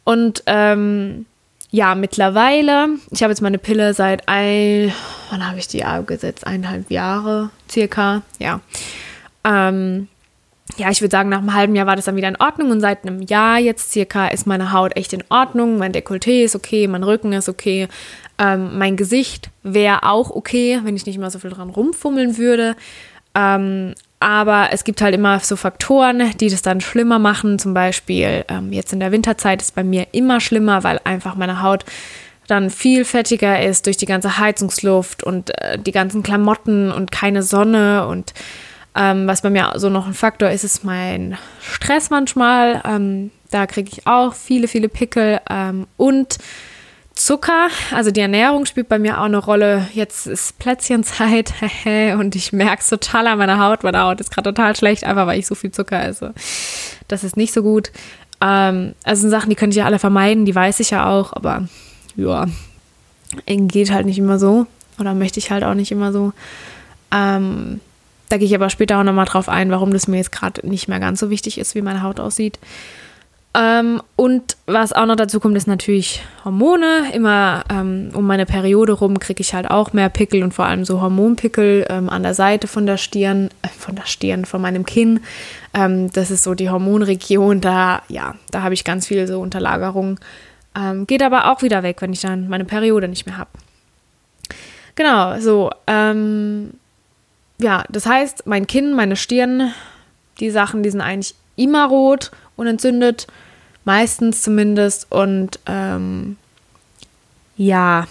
Und 0.04 0.42
ähm, 0.46 1.26
ja, 1.72 1.94
mittlerweile, 1.94 2.88
ich 3.10 3.22
habe 3.22 3.32
jetzt 3.32 3.40
meine 3.40 3.56
Pille 3.56 3.94
seit 3.94 4.28
ein, 4.28 4.92
wann 5.30 5.48
habe 5.48 5.58
ich 5.58 5.69
die 5.69 5.84
abgesetzt? 5.84 6.46
Eineinhalb 6.46 6.90
Jahre 6.90 7.48
circa, 7.69 8.20
ja. 8.38 8.60
Ähm, 9.42 10.06
ja, 10.76 10.90
ich 10.90 11.00
würde 11.00 11.10
sagen, 11.10 11.30
nach 11.30 11.38
einem 11.38 11.54
halben 11.54 11.74
Jahr 11.74 11.86
war 11.86 11.96
das 11.96 12.04
dann 12.04 12.16
wieder 12.16 12.28
in 12.28 12.36
Ordnung 12.36 12.70
und 12.70 12.80
seit 12.80 13.06
einem 13.06 13.22
Jahr 13.22 13.58
jetzt 13.58 13.90
circa 13.90 14.28
ist 14.28 14.46
meine 14.46 14.72
Haut 14.72 14.96
echt 14.96 15.14
in 15.14 15.24
Ordnung. 15.30 15.78
Mein 15.78 15.92
Dekolleté 15.92 16.44
ist 16.44 16.54
okay, 16.54 16.86
mein 16.88 17.04
Rücken 17.04 17.32
ist 17.32 17.48
okay, 17.48 17.88
ähm, 18.38 18.76
mein 18.76 18.98
Gesicht 18.98 19.48
wäre 19.62 20.02
auch 20.02 20.30
okay, 20.30 20.78
wenn 20.84 20.94
ich 20.94 21.06
nicht 21.06 21.19
mal 21.19 21.30
so 21.30 21.38
viel 21.38 21.50
dran 21.50 21.70
rumfummeln 21.70 22.36
würde. 22.36 22.76
Ähm, 23.34 23.94
aber 24.22 24.69
es 24.70 24.84
gibt 24.84 25.02
halt 25.02 25.14
immer 25.14 25.40
so 25.40 25.56
Faktoren, 25.56 26.30
die 26.38 26.48
das 26.48 26.62
dann 26.62 26.80
schlimmer 26.80 27.19
machen. 27.19 27.58
Zum 27.58 27.74
Beispiel 27.74 28.44
ähm, 28.48 28.72
jetzt 28.72 28.92
in 28.92 29.00
der 29.00 29.12
Winterzeit 29.12 29.60
ist 29.60 29.69
es 29.69 29.72
bei 29.72 29.84
mir 29.84 30.06
immer 30.12 30.40
schlimmer, 30.40 30.84
weil 30.84 31.00
einfach 31.04 31.34
meine 31.34 31.62
Haut 31.62 31.84
dann 32.46 32.70
viel 32.70 33.04
fettiger 33.04 33.62
ist 33.62 33.86
durch 33.86 33.96
die 33.96 34.06
ganze 34.06 34.38
Heizungsluft 34.38 35.22
und 35.22 35.50
äh, 35.58 35.78
die 35.78 35.92
ganzen 35.92 36.22
Klamotten 36.22 36.92
und 36.92 37.10
keine 37.10 37.42
Sonne. 37.42 38.06
Und 38.06 38.32
ähm, 38.94 39.26
was 39.26 39.42
bei 39.42 39.50
mir 39.50 39.72
so 39.76 39.88
noch 39.88 40.06
ein 40.06 40.14
Faktor 40.14 40.50
ist, 40.50 40.64
ist 40.64 40.84
mein 40.84 41.36
Stress 41.60 42.10
manchmal. 42.10 42.82
Ähm, 42.84 43.30
da 43.50 43.66
kriege 43.66 43.90
ich 43.92 44.06
auch 44.06 44.34
viele, 44.34 44.69
viele 44.69 44.88
Pickel 44.88 45.40
ähm, 45.50 45.86
und 45.96 46.38
Zucker, 47.14 47.69
also 47.93 48.11
die 48.11 48.20
Ernährung 48.20 48.64
spielt 48.64 48.88
bei 48.88 48.99
mir 48.99 49.20
auch 49.20 49.25
eine 49.25 49.38
Rolle. 49.38 49.87
Jetzt 49.93 50.26
ist 50.26 50.59
Plätzchenzeit 50.59 51.53
und 52.19 52.35
ich 52.35 52.53
merke 52.53 52.81
es 52.81 52.88
total 52.88 53.26
an 53.26 53.38
meiner 53.38 53.59
Haut. 53.59 53.82
Meine 53.82 54.00
Haut 54.03 54.20
ist 54.20 54.31
gerade 54.31 54.53
total 54.53 54.75
schlecht, 54.76 55.05
einfach 55.05 55.26
weil 55.26 55.38
ich 55.38 55.47
so 55.47 55.55
viel 55.55 55.70
Zucker 55.70 56.03
esse. 56.03 56.32
Das 57.09 57.25
ist 57.25 57.37
nicht 57.37 57.53
so 57.53 57.62
gut. 57.62 57.93
Ähm, 58.41 58.94
also 59.05 59.23
sind 59.23 59.31
Sachen, 59.31 59.50
die 59.50 59.56
könnte 59.56 59.75
ich 59.75 59.79
ja 59.79 59.85
alle 59.85 59.99
vermeiden, 59.99 60.47
die 60.47 60.55
weiß 60.55 60.81
ich 60.81 60.91
ja 60.91 61.09
auch, 61.09 61.32
aber 61.32 61.69
ja, 62.17 62.47
geht 63.47 63.91
halt 63.93 64.06
nicht 64.06 64.19
immer 64.19 64.38
so 64.38 64.67
oder 64.99 65.15
möchte 65.15 65.38
ich 65.38 65.50
halt 65.50 65.65
auch 65.65 65.75
nicht 65.75 65.93
immer 65.93 66.12
so. 66.12 66.32
Ähm, 67.12 67.81
da 68.29 68.38
gehe 68.38 68.47
ich 68.47 68.55
aber 68.55 68.70
später 68.70 68.99
auch 68.99 69.05
nochmal 69.05 69.26
drauf 69.26 69.49
ein, 69.49 69.70
warum 69.70 69.93
das 69.93 70.08
mir 70.08 70.17
jetzt 70.17 70.32
gerade 70.32 70.67
nicht 70.67 70.88
mehr 70.88 71.00
ganz 71.00 71.20
so 71.20 71.31
wichtig 71.31 71.58
ist, 71.58 71.75
wie 71.75 71.82
meine 71.82 72.03
Haut 72.03 72.19
aussieht. 72.19 72.58
Ähm, 73.54 74.00
und 74.16 74.56
was 74.64 74.94
auch 74.94 75.04
noch 75.04 75.16
dazu 75.16 75.38
kommt, 75.38 75.56
ist 75.56 75.66
natürlich 75.66 76.22
Hormone. 76.44 77.12
Immer 77.12 77.64
ähm, 77.70 78.10
um 78.14 78.26
meine 78.26 78.46
Periode 78.46 78.93
rum 78.93 79.19
kriege 79.19 79.43
ich 79.43 79.52
halt 79.52 79.70
auch 79.70 79.93
mehr 79.93 80.08
Pickel 80.08 80.43
und 80.43 80.54
vor 80.54 80.64
allem 80.64 80.87
so 80.87 81.02
Hormonpickel 81.02 81.87
ähm, 81.90 82.08
an 82.08 82.22
der 82.22 82.32
Seite 82.32 82.66
von 82.66 82.87
der 82.87 82.96
Stirn, 82.96 83.50
äh, 83.60 83.69
von 83.69 83.94
der 83.94 84.06
Stirn, 84.06 84.46
von 84.46 84.62
meinem 84.62 84.87
Kinn. 84.87 85.20
Ähm, 85.75 86.10
das 86.12 86.31
ist 86.31 86.44
so 86.44 86.54
die 86.54 86.70
Hormonregion. 86.70 87.60
Da, 87.60 88.02
ja, 88.08 88.37
da 88.50 88.62
habe 88.62 88.72
ich 88.72 88.84
ganz 88.84 89.06
viel 89.06 89.26
so 89.26 89.40
Unterlagerung. 89.40 90.19
Ähm, 90.75 91.06
geht 91.06 91.22
aber 91.22 91.52
auch 91.52 91.60
wieder 91.60 91.82
weg, 91.82 92.00
wenn 92.00 92.14
ich 92.14 92.20
dann 92.20 92.48
meine 92.48 92.64
Periode 92.64 93.06
nicht 93.06 93.26
mehr 93.26 93.37
habe. 93.37 93.50
Genau, 94.94 95.38
so. 95.40 95.70
Ähm, 95.87 96.70
ja, 97.58 97.84
das 97.90 98.06
heißt, 98.06 98.46
mein 98.46 98.66
Kinn, 98.66 98.94
meine 98.94 99.16
Stirn, 99.16 99.75
die 100.40 100.50
Sachen, 100.50 100.82
die 100.82 100.90
sind 100.90 101.02
eigentlich 101.02 101.34
immer 101.56 101.87
rot 101.87 102.31
und 102.62 102.69
entzündet, 102.69 103.26
meistens 103.85 104.43
zumindest. 104.43 105.06
Und 105.11 105.61
ähm, 105.67 106.37
ja, 107.56 108.06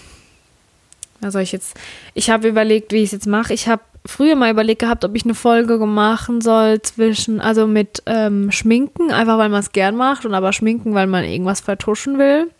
was 1.20 1.32
soll 1.32 1.42
ich 1.42 1.52
jetzt? 1.52 1.76
Ich 2.14 2.30
habe 2.30 2.48
überlegt, 2.48 2.92
wie 2.92 2.98
ich 2.98 3.04
es 3.04 3.12
jetzt 3.12 3.26
mache. 3.26 3.52
Ich 3.52 3.68
habe 3.68 3.82
früher 4.04 4.34
mal 4.34 4.50
überlegt 4.50 4.80
gehabt, 4.80 5.04
ob 5.04 5.14
ich 5.14 5.24
eine 5.24 5.34
Folge 5.34 5.78
machen 5.78 6.40
soll 6.40 6.82
zwischen, 6.82 7.40
also 7.40 7.66
mit 7.66 8.02
ähm, 8.06 8.50
Schminken, 8.50 9.10
einfach 9.10 9.38
weil 9.38 9.48
man 9.48 9.60
es 9.60 9.72
gern 9.72 9.96
macht 9.96 10.24
und 10.24 10.34
aber 10.34 10.52
Schminken, 10.52 10.94
weil 10.94 11.06
man 11.06 11.24
irgendwas 11.24 11.60
vertuschen 11.60 12.18
will. 12.18 12.50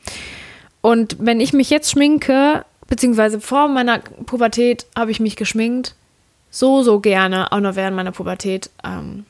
Und 0.80 1.16
wenn 1.20 1.40
ich 1.40 1.52
mich 1.52 1.70
jetzt 1.70 1.90
schminke, 1.90 2.64
beziehungsweise 2.88 3.40
vor 3.40 3.68
meiner 3.68 3.98
Pubertät 4.26 4.86
habe 4.96 5.10
ich 5.10 5.20
mich 5.20 5.36
geschminkt, 5.36 5.94
so, 6.50 6.82
so 6.82 7.00
gerne, 7.00 7.50
auch 7.50 7.60
noch 7.60 7.76
während 7.76 7.96
meiner 7.96 8.12
Pubertät. 8.12 8.70
Ähm, 8.84 9.24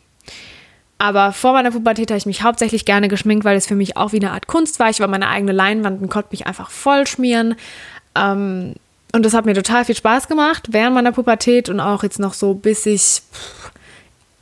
aber 1.03 1.33
vor 1.33 1.53
meiner 1.53 1.73
Pubertät 1.73 2.13
habe 2.13 2.19
ich 2.19 2.27
mich 2.27 2.45
hauptsächlich 2.45 2.85
gerne 2.85 3.09
geschminkt, 3.09 3.45
weil 3.45 3.57
es 3.57 3.67
für 3.67 3.75
mich 3.75 3.97
auch 3.97 4.13
wie 4.13 4.21
eine 4.21 4.31
Art 4.31 4.47
Kunst 4.47 4.79
war. 4.79 4.89
Ich 4.89 5.01
war 5.01 5.09
meine 5.09 5.29
eigene 5.29 5.51
Leinwand 5.51 6.01
und 6.01 6.09
konnte 6.09 6.29
mich 6.31 6.47
einfach 6.47 6.71
voll 6.71 7.09
schmieren. 7.09 7.57
Ähm, 8.15 8.75
und 9.13 9.25
das 9.25 9.35
hat 9.35 9.45
mir 9.45 9.55
total 9.55 9.85
viel 9.85 9.97
Spaß 9.97 10.29
gemacht 10.29 10.69
während 10.71 10.95
meiner 10.95 11.11
Pubertät 11.11 11.69
und 11.69 11.81
auch 11.81 12.05
jetzt 12.05 12.21
noch 12.21 12.35
so, 12.35 12.55
bis 12.55 12.87
ich, 12.87 13.23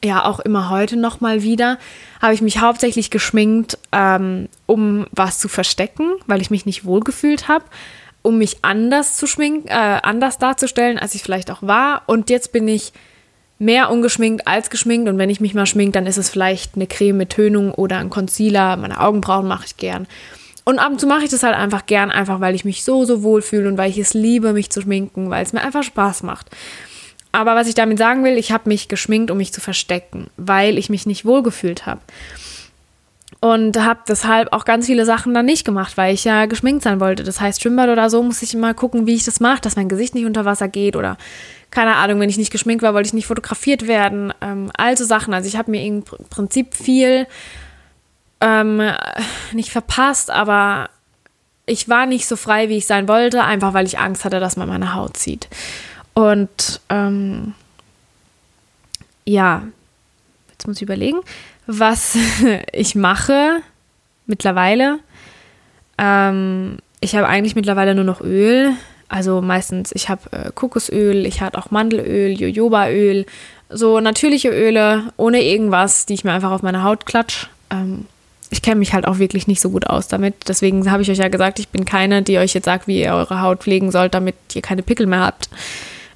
ja, 0.04 0.22
auch 0.26 0.38
immer 0.38 0.68
heute 0.68 0.98
noch 0.98 1.22
mal 1.22 1.42
wieder, 1.42 1.78
habe 2.20 2.34
ich 2.34 2.42
mich 2.42 2.60
hauptsächlich 2.60 3.10
geschminkt, 3.10 3.78
ähm, 3.92 4.50
um 4.66 5.06
was 5.12 5.38
zu 5.38 5.48
verstecken, 5.48 6.10
weil 6.26 6.42
ich 6.42 6.50
mich 6.50 6.66
nicht 6.66 6.84
wohlgefühlt 6.84 7.48
habe, 7.48 7.64
um 8.20 8.36
mich 8.36 8.58
anders 8.66 9.16
zu 9.16 9.26
schminken, 9.26 9.68
äh, 9.68 10.00
anders 10.02 10.36
darzustellen, 10.36 10.98
als 10.98 11.14
ich 11.14 11.22
vielleicht 11.22 11.50
auch 11.50 11.62
war. 11.62 12.02
Und 12.04 12.28
jetzt 12.28 12.52
bin 12.52 12.68
ich 12.68 12.92
mehr 13.60 13.90
ungeschminkt 13.90 14.48
als 14.48 14.70
geschminkt. 14.70 15.08
Und 15.08 15.18
wenn 15.18 15.30
ich 15.30 15.40
mich 15.40 15.54
mal 15.54 15.66
schmink, 15.66 15.92
dann 15.92 16.06
ist 16.06 16.16
es 16.16 16.30
vielleicht 16.30 16.74
eine 16.74 16.88
Creme 16.88 17.18
mit 17.18 17.30
Tönung 17.30 17.72
oder 17.72 17.98
ein 17.98 18.10
Concealer. 18.10 18.76
Meine 18.76 18.98
Augenbrauen 18.98 19.46
mache 19.46 19.66
ich 19.66 19.76
gern. 19.76 20.08
Und 20.64 20.78
ab 20.78 20.92
und 20.92 21.00
zu 21.00 21.06
mache 21.06 21.24
ich 21.24 21.30
das 21.30 21.42
halt 21.42 21.54
einfach 21.54 21.86
gern, 21.86 22.10
einfach 22.10 22.40
weil 22.40 22.54
ich 22.54 22.64
mich 22.64 22.84
so, 22.84 23.04
so 23.04 23.22
wohl 23.22 23.42
fühle 23.42 23.68
und 23.68 23.78
weil 23.78 23.90
ich 23.90 23.98
es 23.98 24.14
liebe, 24.14 24.52
mich 24.52 24.70
zu 24.70 24.82
schminken, 24.82 25.30
weil 25.30 25.44
es 25.44 25.52
mir 25.52 25.62
einfach 25.62 25.82
Spaß 25.82 26.22
macht. 26.22 26.46
Aber 27.32 27.54
was 27.54 27.68
ich 27.68 27.74
damit 27.74 27.98
sagen 27.98 28.24
will, 28.24 28.36
ich 28.36 28.50
habe 28.50 28.68
mich 28.68 28.88
geschminkt, 28.88 29.30
um 29.30 29.36
mich 29.36 29.52
zu 29.52 29.60
verstecken, 29.60 30.28
weil 30.36 30.78
ich 30.78 30.90
mich 30.90 31.06
nicht 31.06 31.24
wohlgefühlt 31.24 31.86
habe. 31.86 32.00
Und 33.40 33.82
habe 33.82 34.00
deshalb 34.06 34.52
auch 34.52 34.66
ganz 34.66 34.84
viele 34.84 35.06
Sachen 35.06 35.32
dann 35.32 35.46
nicht 35.46 35.64
gemacht, 35.64 35.96
weil 35.96 36.12
ich 36.12 36.24
ja 36.24 36.44
geschminkt 36.44 36.82
sein 36.82 37.00
wollte. 37.00 37.24
Das 37.24 37.40
heißt, 37.40 37.62
Schwimmbad 37.62 37.88
oder 37.88 38.10
so 38.10 38.22
muss 38.22 38.42
ich 38.42 38.52
immer 38.52 38.74
gucken, 38.74 39.06
wie 39.06 39.14
ich 39.14 39.24
das 39.24 39.40
mache, 39.40 39.62
dass 39.62 39.76
mein 39.76 39.88
Gesicht 39.88 40.14
nicht 40.14 40.26
unter 40.26 40.44
Wasser 40.44 40.68
geht 40.68 40.94
oder 40.94 41.16
keine 41.70 41.96
Ahnung, 41.96 42.20
wenn 42.20 42.28
ich 42.28 42.36
nicht 42.36 42.52
geschminkt 42.52 42.82
war, 42.82 42.94
wollte 42.94 43.06
ich 43.06 43.12
nicht 43.14 43.26
fotografiert 43.26 43.86
werden. 43.86 44.34
Ähm, 44.40 44.70
also 44.76 45.04
Sachen. 45.04 45.32
Also 45.32 45.48
ich 45.48 45.56
habe 45.56 45.70
mir 45.70 45.82
im 45.82 46.02
Prinzip 46.02 46.74
viel 46.74 47.26
ähm, 48.40 48.82
nicht 49.52 49.70
verpasst, 49.70 50.30
aber 50.30 50.90
ich 51.66 51.88
war 51.88 52.06
nicht 52.06 52.26
so 52.26 52.36
frei, 52.36 52.68
wie 52.68 52.78
ich 52.78 52.86
sein 52.86 53.06
wollte, 53.08 53.44
einfach 53.44 53.72
weil 53.74 53.86
ich 53.86 53.98
Angst 53.98 54.24
hatte, 54.24 54.40
dass 54.40 54.56
man 54.56 54.68
meine 54.68 54.94
Haut 54.94 55.16
sieht. 55.16 55.48
Und 56.14 56.80
ähm, 56.88 57.54
ja, 59.24 59.62
jetzt 60.50 60.66
muss 60.66 60.76
ich 60.76 60.82
überlegen, 60.82 61.20
was 61.66 62.16
ich 62.72 62.94
mache 62.94 63.60
mittlerweile. 64.26 64.98
Ähm, 65.98 66.78
ich 67.00 67.14
habe 67.14 67.28
eigentlich 67.28 67.56
mittlerweile 67.56 67.94
nur 67.94 68.04
noch 68.04 68.20
Öl. 68.20 68.72
Also 69.08 69.40
meistens, 69.40 69.90
ich 69.92 70.08
habe 70.08 70.22
äh, 70.32 70.50
Kokosöl, 70.54 71.26
ich 71.26 71.40
habe 71.40 71.58
auch 71.58 71.70
Mandelöl, 71.70 72.32
Jojobaöl, 72.40 73.26
so 73.68 74.00
natürliche 74.00 74.50
Öle 74.50 75.12
ohne 75.16 75.42
irgendwas, 75.42 76.06
die 76.06 76.14
ich 76.14 76.24
mir 76.24 76.32
einfach 76.32 76.52
auf 76.52 76.62
meine 76.62 76.84
Haut 76.84 77.06
klatsch. 77.06 77.48
Ähm, 77.70 78.06
ich 78.50 78.62
kenne 78.62 78.76
mich 78.76 78.92
halt 78.92 79.06
auch 79.06 79.18
wirklich 79.18 79.46
nicht 79.46 79.60
so 79.60 79.70
gut 79.70 79.86
aus 79.86 80.08
damit. 80.08 80.48
Deswegen 80.48 80.90
habe 80.90 81.02
ich 81.02 81.10
euch 81.10 81.18
ja 81.18 81.28
gesagt, 81.28 81.58
ich 81.58 81.68
bin 81.68 81.84
keine, 81.84 82.22
die 82.22 82.38
euch 82.38 82.52
jetzt 82.52 82.64
sagt, 82.64 82.86
wie 82.88 83.00
ihr 83.00 83.14
eure 83.14 83.40
Haut 83.40 83.60
pflegen 83.60 83.90
sollt, 83.90 84.14
damit 84.14 84.34
ihr 84.54 84.62
keine 84.62 84.82
Pickel 84.82 85.06
mehr 85.06 85.20
habt. 85.20 85.48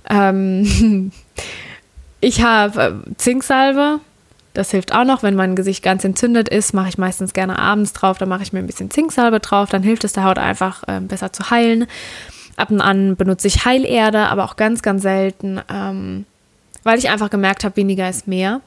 Ähm 0.08 1.12
ich 2.20 2.42
habe 2.42 2.82
äh, 2.82 3.14
Zinksalbe. 3.16 4.00
Das 4.54 4.70
hilft 4.70 4.94
auch 4.94 5.04
noch, 5.04 5.22
wenn 5.24 5.34
mein 5.34 5.56
Gesicht 5.56 5.82
ganz 5.82 6.04
entzündet 6.04 6.48
ist, 6.48 6.72
mache 6.72 6.88
ich 6.88 6.96
meistens 6.96 7.32
gerne 7.32 7.58
abends 7.58 7.92
drauf. 7.92 8.18
Da 8.18 8.26
mache 8.26 8.44
ich 8.44 8.52
mir 8.52 8.60
ein 8.60 8.66
bisschen 8.66 8.90
Zinksalbe 8.90 9.40
drauf. 9.40 9.68
Dann 9.68 9.82
hilft 9.82 10.04
es 10.04 10.12
der 10.12 10.24
Haut 10.24 10.38
einfach 10.38 10.84
äh, 10.86 11.00
besser 11.00 11.32
zu 11.32 11.50
heilen. 11.50 11.86
Ab 12.56 12.70
und 12.70 12.80
an 12.80 13.16
benutze 13.16 13.48
ich 13.48 13.64
Heilerde, 13.64 14.28
aber 14.28 14.44
auch 14.44 14.54
ganz, 14.54 14.80
ganz 14.80 15.02
selten, 15.02 15.60
ähm, 15.68 16.24
weil 16.84 16.98
ich 16.98 17.10
einfach 17.10 17.30
gemerkt 17.30 17.64
habe, 17.64 17.76
weniger 17.76 18.08
ist 18.08 18.28
mehr. 18.28 18.60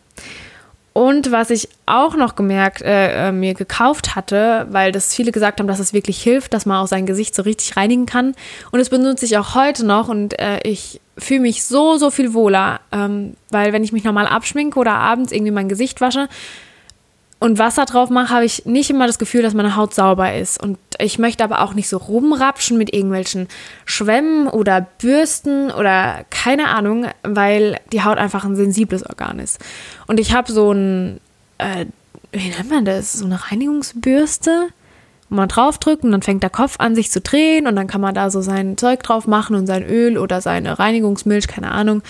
Und 0.97 1.31
was 1.31 1.51
ich 1.51 1.69
auch 1.85 2.15
noch 2.15 2.33
gemerkt, 2.35 2.81
äh, 2.81 3.27
äh, 3.27 3.31
mir 3.31 3.53
gekauft 3.53 4.15
hatte, 4.15 4.65
weil 4.71 4.91
das 4.91 5.13
viele 5.13 5.31
gesagt 5.31 5.59
haben, 5.59 5.67
dass 5.67 5.77
es 5.77 5.93
wirklich 5.93 6.19
hilft, 6.23 6.55
dass 6.55 6.65
man 6.65 6.77
auch 6.77 6.87
sein 6.87 7.05
Gesicht 7.05 7.35
so 7.35 7.43
richtig 7.43 7.77
reinigen 7.77 8.07
kann. 8.07 8.33
Und 8.71 8.79
das 8.79 8.89
benutze 8.89 9.23
ich 9.25 9.37
auch 9.37 9.53
heute 9.53 9.85
noch 9.85 10.09
und 10.09 10.39
äh, 10.39 10.59
ich 10.63 10.99
fühle 11.15 11.41
mich 11.41 11.65
so, 11.65 11.97
so 11.97 12.09
viel 12.09 12.33
wohler, 12.33 12.79
ähm, 12.91 13.35
weil 13.51 13.73
wenn 13.73 13.83
ich 13.83 13.91
mich 13.91 14.05
normal 14.05 14.25
abschminke 14.25 14.79
oder 14.79 14.93
abends 14.93 15.31
irgendwie 15.31 15.51
mein 15.51 15.69
Gesicht 15.69 16.01
wasche, 16.01 16.29
und 17.39 17.59
Wasser 17.59 17.85
drauf 17.85 18.09
mache, 18.09 18.33
habe 18.33 18.45
ich 18.45 18.65
nicht 18.65 18.89
immer 18.89 19.05
das 19.05 19.19
Gefühl, 19.19 19.43
dass 19.43 19.53
meine 19.53 19.75
Haut 19.75 19.93
sauber 19.93 20.33
ist. 20.33 20.61
Und 20.61 20.79
ich 20.97 21.19
möchte 21.19 21.43
aber 21.43 21.61
auch 21.61 21.75
nicht 21.75 21.87
so 21.87 21.97
rumrapschen 21.97 22.77
mit 22.77 22.93
irgendwelchen 22.93 23.47
Schwämmen 23.85 24.47
oder 24.47 24.87
Bürsten 24.99 25.69
oder 25.69 26.25
keine 26.31 26.69
Ahnung, 26.69 27.05
weil 27.21 27.79
die 27.91 28.03
Haut 28.03 28.17
einfach 28.17 28.43
ein 28.43 28.55
sensibles 28.55 29.05
Organ 29.05 29.37
ist. 29.37 29.59
Und 30.07 30.19
ich 30.19 30.33
habe 30.33 30.51
so 30.51 30.71
ein, 30.71 31.19
äh, 31.59 31.85
wie 32.31 32.49
nennt 32.49 32.71
man 32.71 32.85
das? 32.85 33.13
So 33.13 33.25
eine 33.25 33.51
Reinigungsbürste, 33.51 34.69
wo 35.29 35.35
man 35.35 35.47
draufdrückt 35.47 36.03
und 36.03 36.13
dann 36.13 36.23
fängt 36.23 36.41
der 36.41 36.49
Kopf 36.49 36.77
an, 36.79 36.95
sich 36.95 37.11
zu 37.11 37.21
drehen 37.21 37.67
und 37.67 37.75
dann 37.75 37.85
kann 37.85 38.01
man 38.01 38.15
da 38.15 38.31
so 38.31 38.41
sein 38.41 38.77
Zeug 38.77 39.03
drauf 39.03 39.27
machen 39.27 39.55
und 39.55 39.67
sein 39.67 39.85
Öl 39.85 40.17
oder 40.17 40.41
seine 40.41 40.79
Reinigungsmilch, 40.79 41.47
keine 41.47 41.71
Ahnung. 41.71 42.01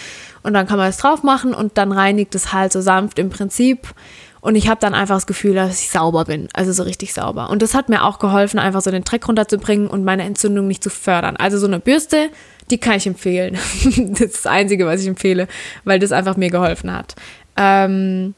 Und 0.44 0.54
dann 0.54 0.68
kann 0.68 0.78
man 0.78 0.88
es 0.88 0.98
drauf 0.98 1.24
machen 1.24 1.54
und 1.54 1.78
dann 1.78 1.92
reinigt 1.92 2.34
es 2.34 2.54
halt 2.54 2.72
so 2.72 2.80
sanft 2.80 3.20
im 3.20 3.30
Prinzip 3.30 3.94
und 4.42 4.56
ich 4.56 4.68
habe 4.70 4.80
dann 4.80 4.94
einfach 4.94 5.16
das 5.16 5.28
Gefühl, 5.28 5.56
dass 5.56 5.82
ich 5.82 5.90
sauber 5.90 6.26
bin, 6.26 6.48
also 6.54 6.72
so 6.72 6.84
richtig 6.84 7.14
sauber. 7.14 7.50
Und 7.50 7.62
das 7.62 7.74
hat 7.74 7.90
mir 7.90 8.04
auch 8.04 8.20
geholfen, 8.20 8.60
einfach 8.60 8.82
so 8.82 8.92
den 8.92 9.04
Dreck 9.04 9.28
runterzubringen 9.28 9.88
und 9.88 10.04
meine 10.04 10.24
Entzündung 10.24 10.68
nicht 10.68 10.84
zu 10.84 10.90
fördern. 10.90 11.36
Also 11.38 11.58
so 11.58 11.68
eine 11.68 11.80
Bürste, 11.80 12.30
die 12.70 12.78
kann 12.78 12.98
ich 12.98 13.08
empfehlen. 13.08 13.54
das 13.84 14.22
ist 14.22 14.36
das 14.36 14.46
Einzige, 14.46 14.86
was 14.86 15.02
ich 15.02 15.08
empfehle, 15.08 15.48
weil 15.84 16.00
das 16.00 16.12
einfach 16.12 16.38
mir 16.38 16.50
geholfen 16.50 16.94
hat. 16.94 17.16
Ähm, 17.56 18.36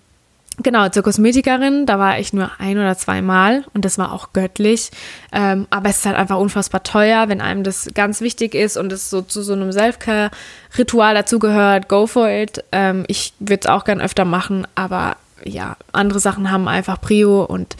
Genau, 0.62 0.89
zur 0.89 1.03
Kosmetikerin, 1.03 1.86
da 1.86 2.00
war 2.00 2.20
ich 2.20 2.34
nur 2.34 2.51
ein 2.60 2.77
oder 2.77 2.98
zweimal 2.98 3.63
und 3.74 3.86
das 3.86 3.98
war 3.98 4.12
auch 4.12 4.34
göttlich. 4.34 4.91
Ähm, 5.32 5.68
aber 5.70 5.89
es 5.89 6.00
ist 6.00 6.06
halt 6.06 6.18
einfach 6.18 6.38
unfassbar 6.38 6.84
teuer, 6.84 7.29
wenn 7.29 7.39
einem 7.39 7.63
das 7.63 7.89
ganz 7.94 8.20
wichtig 8.20 8.56
ist 8.56 8.75
und 8.75 8.91
es 8.91 9.10
so 9.10 9.22
zu 9.22 9.41
so 9.41 9.53
einem 9.53 9.72
Selfcare-Ritual 9.72 11.13
dazugehört, 11.13 11.88
go 11.88 12.08
for 12.08 12.27
it. 12.27 12.62
Ähm, 12.74 13.06
ich 13.08 13.34
würde 13.39 13.62
es 13.62 13.68
auch 13.68 13.86
gern 13.86 14.01
öfter 14.01 14.25
machen, 14.25 14.68
aber 14.75 15.15
ja, 15.46 15.77
andere 15.91 16.19
Sachen 16.19 16.51
haben 16.51 16.67
einfach 16.67 17.01
Prio 17.01 17.43
und 17.43 17.75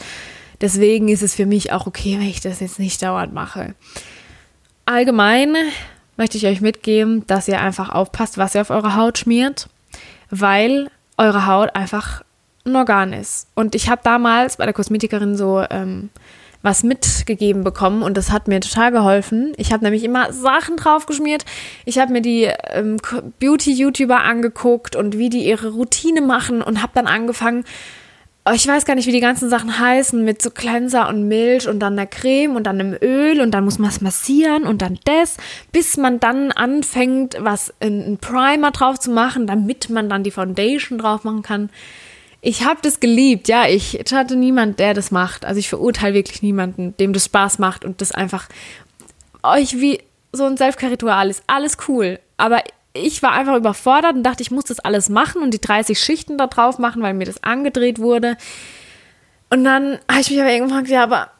deswegen 0.60 1.08
ist 1.08 1.22
es 1.22 1.34
für 1.34 1.46
mich 1.46 1.72
auch 1.72 1.86
okay, 1.86 2.18
wenn 2.18 2.28
ich 2.28 2.40
das 2.40 2.60
jetzt 2.60 2.78
nicht 2.78 3.02
dauernd 3.02 3.32
mache. 3.32 3.74
Allgemein 4.86 5.54
möchte 6.16 6.36
ich 6.36 6.46
euch 6.46 6.60
mitgeben, 6.60 7.26
dass 7.26 7.48
ihr 7.48 7.60
einfach 7.60 7.90
aufpasst, 7.90 8.38
was 8.38 8.54
ihr 8.54 8.60
auf 8.60 8.70
eure 8.70 8.96
Haut 8.96 9.18
schmiert, 9.18 9.68
weil 10.30 10.90
eure 11.16 11.46
Haut 11.46 11.74
einfach 11.74 12.22
ein 12.64 12.76
Organ 12.76 13.12
ist. 13.12 13.48
Und 13.54 13.74
ich 13.74 13.88
habe 13.88 14.02
damals 14.04 14.56
bei 14.56 14.64
der 14.64 14.74
Kosmetikerin 14.74 15.36
so 15.36 15.64
ähm, 15.70 16.10
was 16.62 16.82
mitgegeben 16.82 17.64
bekommen 17.64 18.02
und 18.02 18.16
das 18.16 18.30
hat 18.30 18.48
mir 18.48 18.60
total 18.60 18.92
geholfen. 18.92 19.52
Ich 19.56 19.72
habe 19.72 19.84
nämlich 19.84 20.04
immer 20.04 20.32
Sachen 20.32 20.76
draufgeschmiert. 20.76 21.44
Ich 21.84 21.98
habe 21.98 22.12
mir 22.12 22.20
die 22.20 22.48
ähm, 22.68 22.98
Beauty-YouTuber 23.40 24.22
angeguckt 24.22 24.94
und 24.94 25.16
wie 25.16 25.30
die 25.30 25.46
ihre 25.46 25.70
Routine 25.70 26.20
machen 26.20 26.62
und 26.62 26.82
habe 26.82 26.92
dann 26.94 27.06
angefangen, 27.06 27.64
oh, 28.44 28.52
ich 28.54 28.66
weiß 28.66 28.84
gar 28.84 28.94
nicht, 28.94 29.06
wie 29.06 29.12
die 29.12 29.20
ganzen 29.20 29.48
Sachen 29.48 29.78
heißen, 29.78 30.24
mit 30.24 30.42
so 30.42 30.50
Cleanser 30.50 31.08
und 31.08 31.28
Milch 31.28 31.68
und 31.68 31.80
dann 31.80 31.96
der 31.96 32.06
Creme 32.06 32.56
und 32.56 32.64
dann 32.64 32.78
dem 32.78 32.96
Öl 33.00 33.40
und 33.40 33.52
dann 33.52 33.64
muss 33.64 33.78
man 33.78 33.90
es 33.90 34.00
massieren 34.00 34.64
und 34.64 34.82
dann 34.82 34.98
das, 35.04 35.36
bis 35.72 35.96
man 35.96 36.20
dann 36.20 36.52
anfängt, 36.52 37.36
was 37.40 37.72
in, 37.80 38.18
Primer 38.18 38.70
drauf 38.70 38.98
zu 38.98 39.10
machen, 39.10 39.46
damit 39.46 39.90
man 39.90 40.08
dann 40.08 40.24
die 40.24 40.30
Foundation 40.30 40.98
drauf 40.98 41.24
machen 41.24 41.42
kann. 41.42 41.70
Ich 42.42 42.64
habe 42.64 42.80
das 42.82 43.00
geliebt, 43.00 43.48
ja. 43.48 43.66
Ich 43.66 44.02
hatte 44.12 44.36
niemand, 44.36 44.78
der 44.78 44.94
das 44.94 45.10
macht. 45.10 45.44
Also 45.44 45.58
ich 45.58 45.68
verurteile 45.68 46.14
wirklich 46.14 46.42
niemanden, 46.42 46.96
dem 46.96 47.12
das 47.12 47.26
Spaß 47.26 47.58
macht 47.58 47.84
und 47.84 48.00
das 48.00 48.12
einfach 48.12 48.48
euch 49.42 49.80
wie 49.80 50.00
so 50.32 50.44
ein 50.44 50.56
Selfcare-Ritual 50.56 51.28
ist. 51.28 51.42
Alles 51.46 51.76
cool. 51.88 52.18
Aber 52.36 52.62
ich 52.92 53.22
war 53.22 53.32
einfach 53.32 53.56
überfordert 53.56 54.14
und 54.14 54.22
dachte, 54.22 54.42
ich 54.42 54.50
muss 54.50 54.64
das 54.64 54.80
alles 54.80 55.08
machen 55.08 55.42
und 55.42 55.52
die 55.52 55.60
30 55.60 55.98
Schichten 55.98 56.38
da 56.38 56.46
drauf 56.46 56.78
machen, 56.78 57.02
weil 57.02 57.14
mir 57.14 57.26
das 57.26 57.42
angedreht 57.42 57.98
wurde. 57.98 58.36
Und 59.50 59.64
dann 59.64 59.98
habe 60.10 60.20
ich 60.20 60.30
mich 60.30 60.40
aber 60.40 60.50
irgendwann 60.50 60.84
gefragt, 60.84 60.90
ja, 60.90 61.02
aber 61.02 61.30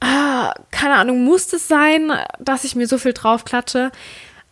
ah, 0.00 0.54
keine 0.70 0.94
Ahnung, 0.94 1.24
muss 1.24 1.48
das 1.48 1.68
sein, 1.68 2.12
dass 2.38 2.64
ich 2.64 2.76
mir 2.76 2.86
so 2.86 2.98
viel 2.98 3.12
draufklatsche? 3.12 3.90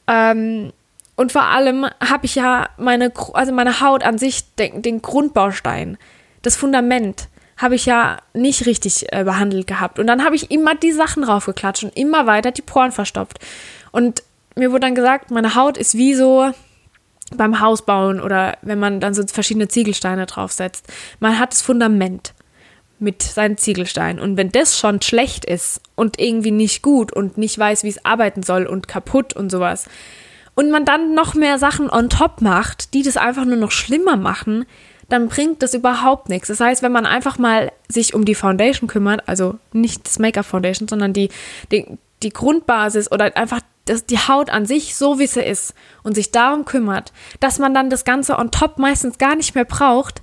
Ähm, 0.07 0.73
und 1.16 1.33
vor 1.33 1.45
allem 1.45 1.87
habe 2.00 2.26
ich 2.26 2.35
ja 2.35 2.69
meine, 2.78 3.12
also 3.35 3.52
meine 3.52 3.81
Haut 3.81 4.02
an 4.02 4.19
sich, 4.19 4.54
den, 4.57 4.83
den 4.83 5.02
Grundbaustein, 5.02 5.99
das 6.42 6.57
Fundament, 6.57 7.28
habe 7.59 7.75
ich 7.75 7.87
ja 7.87 8.19
nicht 8.35 8.66
richtig 8.66 9.12
äh, 9.12 9.25
behandelt 9.25 9.66
gehabt. 9.66 9.99
Und 9.99 10.07
dann 10.07 10.25
habe 10.25 10.35
ich 10.35 10.50
immer 10.50 10.75
die 10.75 10.92
Sachen 10.92 11.23
raufgeklatscht 11.23 11.85
und 11.85 11.97
immer 11.97 12.26
weiter 12.26 12.50
die 12.50 12.62
Poren 12.62 12.92
verstopft. 12.92 13.38
Und 13.92 14.23
mir 14.57 14.71
wurde 14.71 14.81
dann 14.81 14.95
gesagt, 14.95 15.31
meine 15.31 15.54
Haut 15.54 15.76
ist 15.76 15.97
wie 15.97 16.14
so 16.14 16.50
beim 17.37 17.61
Hausbauen 17.61 18.21
oder 18.21 18.59
wenn 18.62 18.78
man 18.78 19.00
dann 19.00 19.14
so 19.14 19.23
verschiedene 19.26 19.69
Ziegelsteine 19.69 20.26
draufsetzt. 20.26 20.87
Man 21.21 21.38
hat 21.38 21.52
das 21.52 21.62
Fundament 21.62 22.35
mit 22.99 23.23
seinen 23.23 23.59
Ziegelsteinen. 23.59 24.21
Und 24.21 24.37
wenn 24.37 24.50
das 24.50 24.78
schon 24.78 25.02
schlecht 25.02 25.45
ist 25.45 25.81
und 25.95 26.19
irgendwie 26.19 26.52
nicht 26.52 26.83
gut 26.83 27.12
und 27.12 27.37
nicht 27.37 27.59
weiß, 27.59 27.85
wie 27.85 27.88
es 27.88 28.04
arbeiten 28.04 28.42
soll 28.42 28.66
und 28.66 28.88
kaputt 28.88 29.35
und 29.35 29.50
sowas, 29.50 29.87
und 30.55 30.71
man 30.71 30.85
dann 30.85 31.15
noch 31.15 31.35
mehr 31.35 31.59
Sachen 31.59 31.91
on 31.91 32.11
top 32.11 32.41
macht, 32.41 32.95
die 32.95 33.03
das 33.03 33.17
einfach 33.17 33.45
nur 33.45 33.57
noch 33.57 33.71
schlimmer 33.71 34.17
machen, 34.17 34.67
dann 35.09 35.29
bringt 35.29 35.63
das 35.63 35.75
überhaupt 35.75 36.29
nichts. 36.29 36.49
Das 36.49 36.61
heißt, 36.61 36.83
wenn 36.83 36.93
man 36.93 37.07
einfach 37.07 37.39
mal 37.39 37.71
sich 37.89 38.15
um 38.15 38.25
die 38.25 38.35
Foundation 38.35 38.89
kümmert, 38.89 39.29
also 39.29 39.59
nicht 39.73 40.07
das 40.07 40.19
Make-up 40.19 40.47
Foundation, 40.47 40.89
sondern 40.89 41.13
die, 41.13 41.29
die, 41.71 41.87
die 42.23 42.31
Grundbasis 42.31 43.11
oder 43.11 43.37
einfach 43.37 43.61
das, 43.85 44.07
die 44.07 44.19
Haut 44.19 44.49
an 44.51 44.65
sich 44.65 44.95
so 44.95 45.19
wie 45.19 45.27
sie 45.27 45.43
ist 45.43 45.75
und 46.03 46.15
sich 46.15 46.31
darum 46.31 46.65
kümmert, 46.65 47.13
dass 47.41 47.59
man 47.59 47.75
dann 47.75 47.91
das 47.91 48.05
Ganze 48.05 48.39
on 48.39 48.51
top 48.51 48.79
meistens 48.79 49.19
gar 49.19 49.35
nicht 49.35 49.55
mehr 49.55 49.65
braucht, 49.65 50.23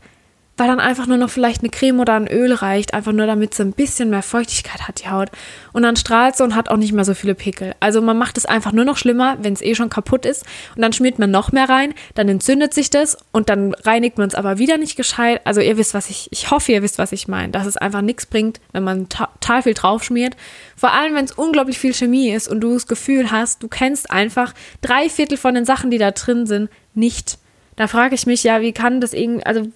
weil 0.59 0.67
dann 0.67 0.79
einfach 0.79 1.07
nur 1.07 1.17
noch 1.17 1.29
vielleicht 1.29 1.61
eine 1.61 1.69
Creme 1.69 2.01
oder 2.01 2.15
ein 2.15 2.27
Öl 2.27 2.53
reicht, 2.53 2.93
einfach 2.93 3.13
nur 3.13 3.25
damit 3.25 3.53
sie 3.53 3.63
ein 3.63 3.71
bisschen 3.71 4.09
mehr 4.09 4.21
Feuchtigkeit 4.21 4.87
hat, 4.87 5.01
die 5.01 5.09
Haut. 5.09 5.29
Und 5.71 5.83
dann 5.83 5.95
strahlt 5.95 6.35
sie 6.35 6.43
und 6.43 6.55
hat 6.55 6.69
auch 6.69 6.77
nicht 6.77 6.91
mehr 6.91 7.05
so 7.05 7.13
viele 7.13 7.33
Pickel. 7.35 7.73
Also 7.79 8.01
man 8.01 8.17
macht 8.17 8.37
es 8.37 8.45
einfach 8.45 8.71
nur 8.71 8.85
noch 8.85 8.97
schlimmer, 8.97 9.37
wenn 9.41 9.53
es 9.53 9.61
eh 9.61 9.73
schon 9.73 9.89
kaputt 9.89 10.25
ist. 10.25 10.45
Und 10.75 10.81
dann 10.81 10.91
schmiert 10.91 11.17
man 11.17 11.31
noch 11.31 11.51
mehr 11.51 11.69
rein, 11.69 11.93
dann 12.15 12.27
entzündet 12.27 12.73
sich 12.73 12.89
das 12.89 13.17
und 13.31 13.49
dann 13.49 13.73
reinigt 13.73 14.17
man 14.17 14.27
es 14.27 14.35
aber 14.35 14.57
wieder 14.57 14.77
nicht 14.77 14.95
gescheit. 14.95 15.41
Also 15.45 15.61
ihr 15.61 15.77
wisst, 15.77 15.93
was 15.93 16.09
ich, 16.09 16.27
ich 16.31 16.51
hoffe, 16.51 16.71
ihr 16.73 16.83
wisst, 16.83 16.97
was 16.97 17.11
ich 17.11 17.27
meine, 17.27 17.51
dass 17.51 17.65
es 17.65 17.77
einfach 17.77 18.01
nichts 18.01 18.25
bringt, 18.25 18.59
wenn 18.73 18.83
man 18.83 19.07
total 19.07 19.63
viel 19.63 19.73
drauf 19.73 20.03
schmiert. 20.03 20.35
Vor 20.75 20.91
allem, 20.91 21.15
wenn 21.15 21.25
es 21.25 21.31
unglaublich 21.31 21.79
viel 21.79 21.93
Chemie 21.93 22.31
ist 22.31 22.47
und 22.47 22.59
du 22.61 22.73
das 22.73 22.87
Gefühl 22.87 23.31
hast, 23.31 23.63
du 23.63 23.69
kennst 23.69 24.11
einfach 24.11 24.53
drei 24.81 25.09
Viertel 25.09 25.37
von 25.37 25.55
den 25.55 25.65
Sachen, 25.65 25.89
die 25.89 25.97
da 25.97 26.11
drin 26.11 26.45
sind, 26.45 26.69
nicht. 26.93 27.37
Da 27.77 27.87
frage 27.87 28.13
ich 28.13 28.25
mich 28.25 28.43
ja, 28.43 28.59
wie 28.59 28.73
kann 28.73 28.99
das 28.99 29.13
irgendwie, 29.13 29.45
also 29.45 29.69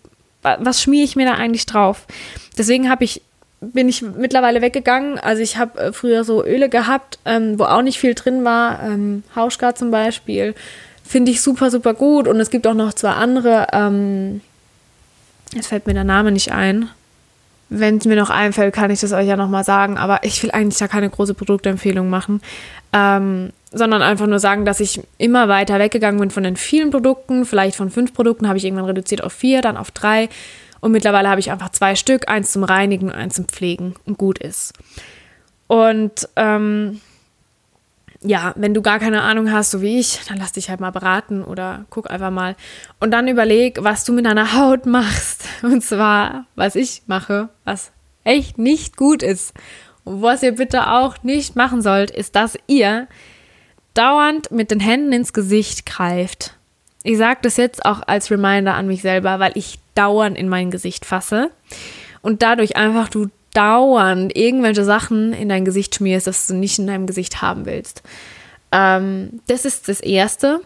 was 0.44 0.82
schmiere 0.82 1.06
ich 1.06 1.16
mir 1.16 1.26
da 1.26 1.34
eigentlich 1.34 1.66
drauf? 1.66 2.06
Deswegen 2.58 2.90
habe 2.90 3.04
ich 3.04 3.22
bin 3.72 3.88
ich 3.88 4.02
mittlerweile 4.02 4.62
weggegangen. 4.62 5.18
Also 5.20 5.42
ich 5.42 5.58
habe 5.58 5.80
äh, 5.80 5.94
früher 5.94 6.24
so 6.24 6.44
Öle 6.46 6.70
gehabt, 6.70 7.20
ähm, 7.26 7.58
wo 7.58 7.64
auch 7.64 7.82
nicht 7.82 8.00
viel 8.00 8.14
drin 8.14 8.44
war. 8.44 8.84
Ähm, 8.84 9.24
Hauschka 9.36 9.74
zum 9.76 9.92
Beispiel. 9.92 10.54
Finde 11.06 11.32
ich 11.32 11.42
super, 11.42 11.72
super 11.72 11.94
gut. 11.94 12.28
Und 12.28 12.40
es 12.40 12.50
gibt 12.50 12.68
auch 12.68 12.74
noch 12.74 12.94
zwei 12.94 13.12
andere. 13.12 13.68
Ähm, 13.72 14.42
jetzt 15.54 15.68
fällt 15.68 15.88
mir 15.88 15.94
der 15.94 16.04
Name 16.04 16.32
nicht 16.32 16.52
ein. 16.52 16.90
Wenn 17.80 17.98
es 17.98 18.06
mir 18.06 18.15
noch 18.15 18.30
einfällt, 18.30 18.74
kann 18.74 18.92
ich 18.92 19.01
das 19.01 19.13
euch 19.13 19.27
ja 19.27 19.36
nochmal 19.36 19.63
sagen. 19.63 19.98
Aber 19.98 20.24
ich 20.24 20.42
will 20.44 20.51
eigentlich 20.51 20.77
da 20.77 20.88
keine 20.88 21.10
große 21.10 21.34
Produktempfehlung 21.34 22.10
machen, 22.10 22.42
ähm, 22.94 23.51
sondern 23.72 24.01
einfach 24.01 24.27
nur 24.27 24.39
sagen, 24.39 24.65
dass 24.65 24.80
ich 24.80 25.01
immer 25.18 25.48
weiter 25.48 25.80
weggegangen 25.80 26.20
bin 26.20 26.32
von 26.32 26.44
den 26.44 26.56
vielen 26.56 26.92
Produkten. 26.92 27.46
Vielleicht 27.46 27.75
von 27.75 27.89
fünf 27.89 28.13
Produkten 28.13 28.48
habe 28.48 28.58
ich 28.58 28.65
irgendwann 28.65 28.86
reduziert 28.86 29.24
auf 29.24 29.34
vier, 29.34 29.62
dann 29.62 29.77
auf 29.77 29.92
drei. 29.92 30.30
Und 30.80 30.92
mittlerweile 30.92 31.30
habe 31.30 31.39
ich 31.39 31.51
einfach 31.51 31.70
zwei 31.70 31.96
Stück, 31.96 32.27
eins 32.27 32.51
zum 32.51 32.63
Reinigen 32.63 33.08
und 33.08 33.15
eins 33.15 33.36
zum 33.36 33.46
Pflegen 33.46 33.96
und 34.06 34.18
gut 34.18 34.38
ist. 34.38 34.74
Und 35.68 36.27
ähm, 36.36 37.01
ja, 38.24 38.53
wenn 38.56 38.74
du 38.74 38.82
gar 38.82 39.00
keine 39.00 39.22
Ahnung 39.22 39.51
hast, 39.51 39.72
so 39.72 39.82
wie 39.82 40.00
ich, 40.00 40.22
dann 40.27 40.38
lass 40.38 40.53
dich 40.53 40.70
halt 40.70 40.80
mal 40.80 40.92
beraten 40.92 41.44
oder 41.44 41.86
guck 41.89 42.10
einfach 42.10 42.32
mal. 42.32 42.56
Und 43.00 43.12
dann 43.12 43.27
überleg, 43.27 43.80
was 43.82 44.06
du 44.06 44.13
mit 44.13 44.25
deiner 44.25 44.53
Haut 44.53 44.86
machst. 44.86 45.44
Und 45.62 45.84
zwar, 45.84 46.46
was 46.56 46.75
ich 46.75 47.03
mache, 47.08 47.50
was 47.65 47.92
echt 48.24 48.58
nicht 48.58 48.98
gut 48.98 49.24
ist. 49.24 49.53
Und 50.06 50.22
was 50.22 50.44
ihr 50.44 50.53
bitte 50.53 50.92
auch 50.92 51.22
nicht 51.24 51.56
machen 51.56 51.82
sollt, 51.82 52.12
ist, 52.12 52.36
dass 52.36 52.58
ihr 52.68 53.08
dauernd 53.94 54.51
mit 54.51 54.72
den 54.72 54.80
Händen 54.80 55.12
ins 55.12 55.34
Gesicht 55.34 55.86
greift. 55.86 56.58
Ich 57.03 57.18
sage 57.18 57.39
das 57.44 57.58
jetzt 57.58 57.86
auch 57.86 58.01
als 58.08 58.32
Reminder 58.32 58.74
an 58.75 58.88
mich 58.88 59.01
selber, 59.01 59.39
weil 59.39 59.51
ich 59.56 59.80
dauernd 59.94 60.38
in 60.38 60.50
mein 60.50 60.72
Gesicht 60.72 61.06
fasse 61.06 61.51
und 62.22 62.42
dadurch 62.42 62.77
einfach 62.77 63.10
du 63.10 63.27
dauernd 63.54 64.36
irgendwelche 64.36 64.84
Sachen 64.84 65.34
in 65.34 65.50
dein 65.50 65.66
Gesicht 65.66 65.96
schmierst, 65.96 66.28
das 66.28 66.48
du 66.48 66.56
nicht 66.56 66.80
in 66.80 66.88
deinem 66.88 67.08
Gesicht 67.08 67.42
haben 67.42 67.66
willst. 67.66 68.04
Ähm, 68.72 69.42
das 69.48 69.66
ist 69.66 69.88
das 69.88 70.00
Erste. 70.00 70.62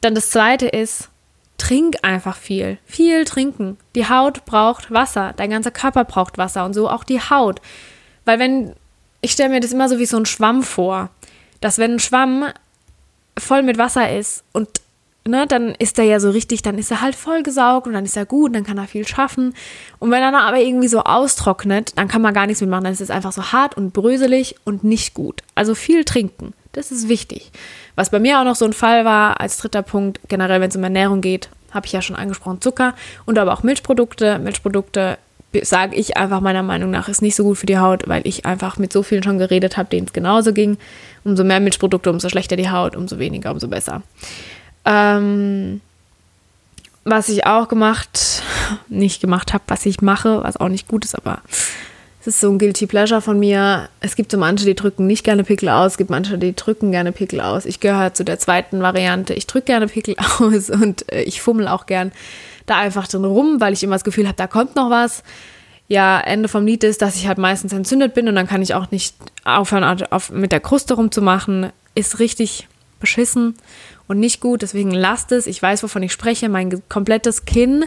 Dann 0.00 0.14
das 0.14 0.30
Zweite 0.30 0.66
ist, 0.66 1.10
trink 1.58 1.96
einfach 2.02 2.36
viel. 2.36 2.78
Viel 2.86 3.24
trinken. 3.24 3.76
Die 3.94 4.08
Haut 4.08 4.44
braucht 4.46 4.90
Wasser. 4.90 5.34
Dein 5.36 5.50
ganzer 5.50 5.70
Körper 5.70 6.04
braucht 6.04 6.38
Wasser 6.38 6.64
und 6.64 6.74
so 6.74 6.88
auch 6.88 7.04
die 7.04 7.20
Haut. 7.20 7.60
Weil 8.24 8.38
wenn, 8.38 8.74
ich 9.20 9.32
stelle 9.32 9.50
mir 9.50 9.60
das 9.60 9.72
immer 9.72 9.88
so 9.88 9.98
wie 9.98 10.06
so 10.06 10.16
ein 10.16 10.26
Schwamm 10.26 10.62
vor, 10.62 11.10
dass 11.60 11.78
wenn 11.78 11.92
ein 11.92 11.98
Schwamm 11.98 12.46
voll 13.38 13.62
mit 13.62 13.78
Wasser 13.78 14.16
ist 14.16 14.44
und 14.52 14.79
ne, 15.26 15.46
dann 15.46 15.74
ist 15.78 15.98
er 15.98 16.04
ja 16.04 16.20
so 16.20 16.30
richtig, 16.30 16.62
dann 16.62 16.78
ist 16.78 16.90
er 16.90 17.00
halt 17.00 17.14
vollgesaugt 17.14 17.86
und 17.86 17.92
dann 17.92 18.04
ist 18.04 18.16
er 18.16 18.26
gut, 18.26 18.54
dann 18.54 18.64
kann 18.64 18.78
er 18.78 18.86
viel 18.86 19.06
schaffen. 19.06 19.54
Und 19.98 20.10
wenn 20.10 20.22
er 20.22 20.32
dann 20.32 20.42
aber 20.42 20.58
irgendwie 20.58 20.88
so 20.88 21.00
austrocknet, 21.00 21.92
dann 21.96 22.08
kann 22.08 22.22
man 22.22 22.34
gar 22.34 22.46
nichts 22.46 22.60
mehr 22.60 22.70
machen. 22.70 22.84
Dann 22.84 22.92
ist 22.92 23.00
es 23.00 23.10
einfach 23.10 23.32
so 23.32 23.52
hart 23.52 23.76
und 23.76 23.92
bröselig 23.92 24.56
und 24.64 24.84
nicht 24.84 25.14
gut. 25.14 25.42
Also 25.54 25.74
viel 25.74 26.04
trinken, 26.04 26.52
das 26.72 26.90
ist 26.90 27.08
wichtig. 27.08 27.50
Was 27.96 28.10
bei 28.10 28.18
mir 28.18 28.40
auch 28.40 28.44
noch 28.44 28.56
so 28.56 28.64
ein 28.64 28.72
Fall 28.72 29.04
war, 29.04 29.40
als 29.40 29.58
dritter 29.58 29.82
Punkt, 29.82 30.20
generell, 30.28 30.60
wenn 30.60 30.70
es 30.70 30.76
um 30.76 30.84
Ernährung 30.84 31.20
geht, 31.20 31.50
habe 31.72 31.86
ich 31.86 31.92
ja 31.92 32.02
schon 32.02 32.16
angesprochen, 32.16 32.60
Zucker 32.60 32.94
und 33.26 33.38
aber 33.38 33.52
auch 33.52 33.62
Milchprodukte. 33.62 34.38
Milchprodukte 34.38 35.18
sage 35.62 35.96
ich 35.96 36.16
einfach 36.16 36.40
meiner 36.40 36.62
Meinung 36.62 36.90
nach, 36.90 37.08
ist 37.08 37.22
nicht 37.22 37.34
so 37.34 37.42
gut 37.42 37.58
für 37.58 37.66
die 37.66 37.78
Haut, 37.78 38.08
weil 38.08 38.26
ich 38.26 38.46
einfach 38.46 38.78
mit 38.78 38.92
so 38.92 39.02
vielen 39.02 39.22
schon 39.22 39.38
geredet 39.38 39.76
habe, 39.76 39.88
denen 39.88 40.06
es 40.06 40.12
genauso 40.12 40.52
ging. 40.52 40.78
Umso 41.24 41.44
mehr 41.44 41.60
Milchprodukte, 41.60 42.10
umso 42.10 42.28
schlechter 42.28 42.56
die 42.56 42.70
Haut, 42.70 42.96
umso 42.96 43.18
weniger, 43.18 43.50
umso 43.50 43.68
besser. 43.68 44.02
Ähm, 44.84 45.80
was 47.04 47.28
ich 47.28 47.46
auch 47.46 47.68
gemacht, 47.68 48.42
nicht 48.88 49.20
gemacht 49.20 49.52
habe, 49.52 49.64
was 49.68 49.86
ich 49.86 50.00
mache, 50.02 50.42
was 50.42 50.56
auch 50.56 50.68
nicht 50.68 50.88
gut 50.88 51.04
ist, 51.04 51.14
aber 51.14 51.42
es 52.20 52.26
ist 52.26 52.40
so 52.40 52.50
ein 52.50 52.58
Guilty 52.58 52.86
Pleasure 52.86 53.22
von 53.22 53.38
mir. 53.38 53.88
Es 54.00 54.14
gibt 54.14 54.30
so 54.30 54.36
manche, 54.36 54.66
die 54.66 54.74
drücken 54.74 55.06
nicht 55.06 55.24
gerne 55.24 55.42
Pickel 55.42 55.70
aus, 55.70 55.92
es 55.92 55.98
gibt 55.98 56.10
manche, 56.10 56.36
die 56.36 56.54
drücken 56.54 56.90
gerne 56.90 57.12
Pickel 57.12 57.40
aus. 57.40 57.64
Ich 57.64 57.80
gehöre 57.80 58.12
zu 58.12 58.24
der 58.24 58.38
zweiten 58.38 58.82
Variante. 58.82 59.32
Ich 59.32 59.46
drücke 59.46 59.66
gerne 59.66 59.86
Pickel 59.86 60.16
aus 60.38 60.68
und 60.68 61.10
äh, 61.10 61.22
ich 61.22 61.40
fummel 61.40 61.66
auch 61.66 61.86
gern 61.86 62.12
da 62.66 62.76
einfach 62.76 63.08
drin 63.08 63.24
rum, 63.24 63.60
weil 63.60 63.72
ich 63.72 63.82
immer 63.82 63.94
das 63.94 64.04
Gefühl 64.04 64.26
habe, 64.26 64.36
da 64.36 64.46
kommt 64.46 64.76
noch 64.76 64.90
was. 64.90 65.22
Ja, 65.88 66.20
Ende 66.20 66.48
vom 66.48 66.66
Lied 66.66 66.84
ist, 66.84 67.02
dass 67.02 67.16
ich 67.16 67.26
halt 67.26 67.38
meistens 67.38 67.72
entzündet 67.72 68.14
bin 68.14 68.28
und 68.28 68.36
dann 68.36 68.46
kann 68.46 68.62
ich 68.62 68.74
auch 68.74 68.90
nicht 68.92 69.16
aufhören, 69.44 70.04
auf, 70.10 70.30
mit 70.30 70.52
der 70.52 70.60
Kruste 70.60 70.94
rumzumachen. 70.94 71.72
Ist 71.94 72.20
richtig 72.20 72.68
beschissen 73.00 73.56
und 74.06 74.20
nicht 74.20 74.40
gut. 74.40 74.62
Deswegen 74.62 74.92
lasst 74.92 75.32
es. 75.32 75.46
Ich 75.46 75.60
weiß, 75.60 75.82
wovon 75.82 76.02
ich 76.02 76.12
spreche. 76.12 76.48
Mein 76.48 76.82
komplettes 76.88 77.44
Kinn 77.44 77.84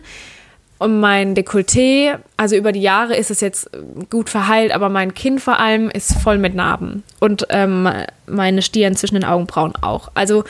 und 0.84 1.00
mein 1.00 1.34
Dekolleté, 1.34 2.20
also 2.36 2.58
über 2.58 2.74
die 2.74 2.82
Jahre 2.82 3.16
ist 3.16 3.32
es 3.32 3.40
jetzt 3.40 3.70
gut 4.10 4.30
verheilt, 4.30 4.74
aber 4.74 4.90
mein 4.90 5.14
Kinn 5.14 5.40
vor 5.40 5.58
allem 5.60 5.90
ist 5.90 6.14
voll 6.16 6.38
mit 6.38 6.56
Narben. 6.56 7.04
Und 7.22 7.48
ähm, 7.50 7.88
meine 8.26 8.62
Stirn 8.62 8.98
zwischen 8.98 9.16
den 9.16 9.24
Augenbrauen 9.24 9.76
auch. 9.78 10.12
Also 10.14 10.44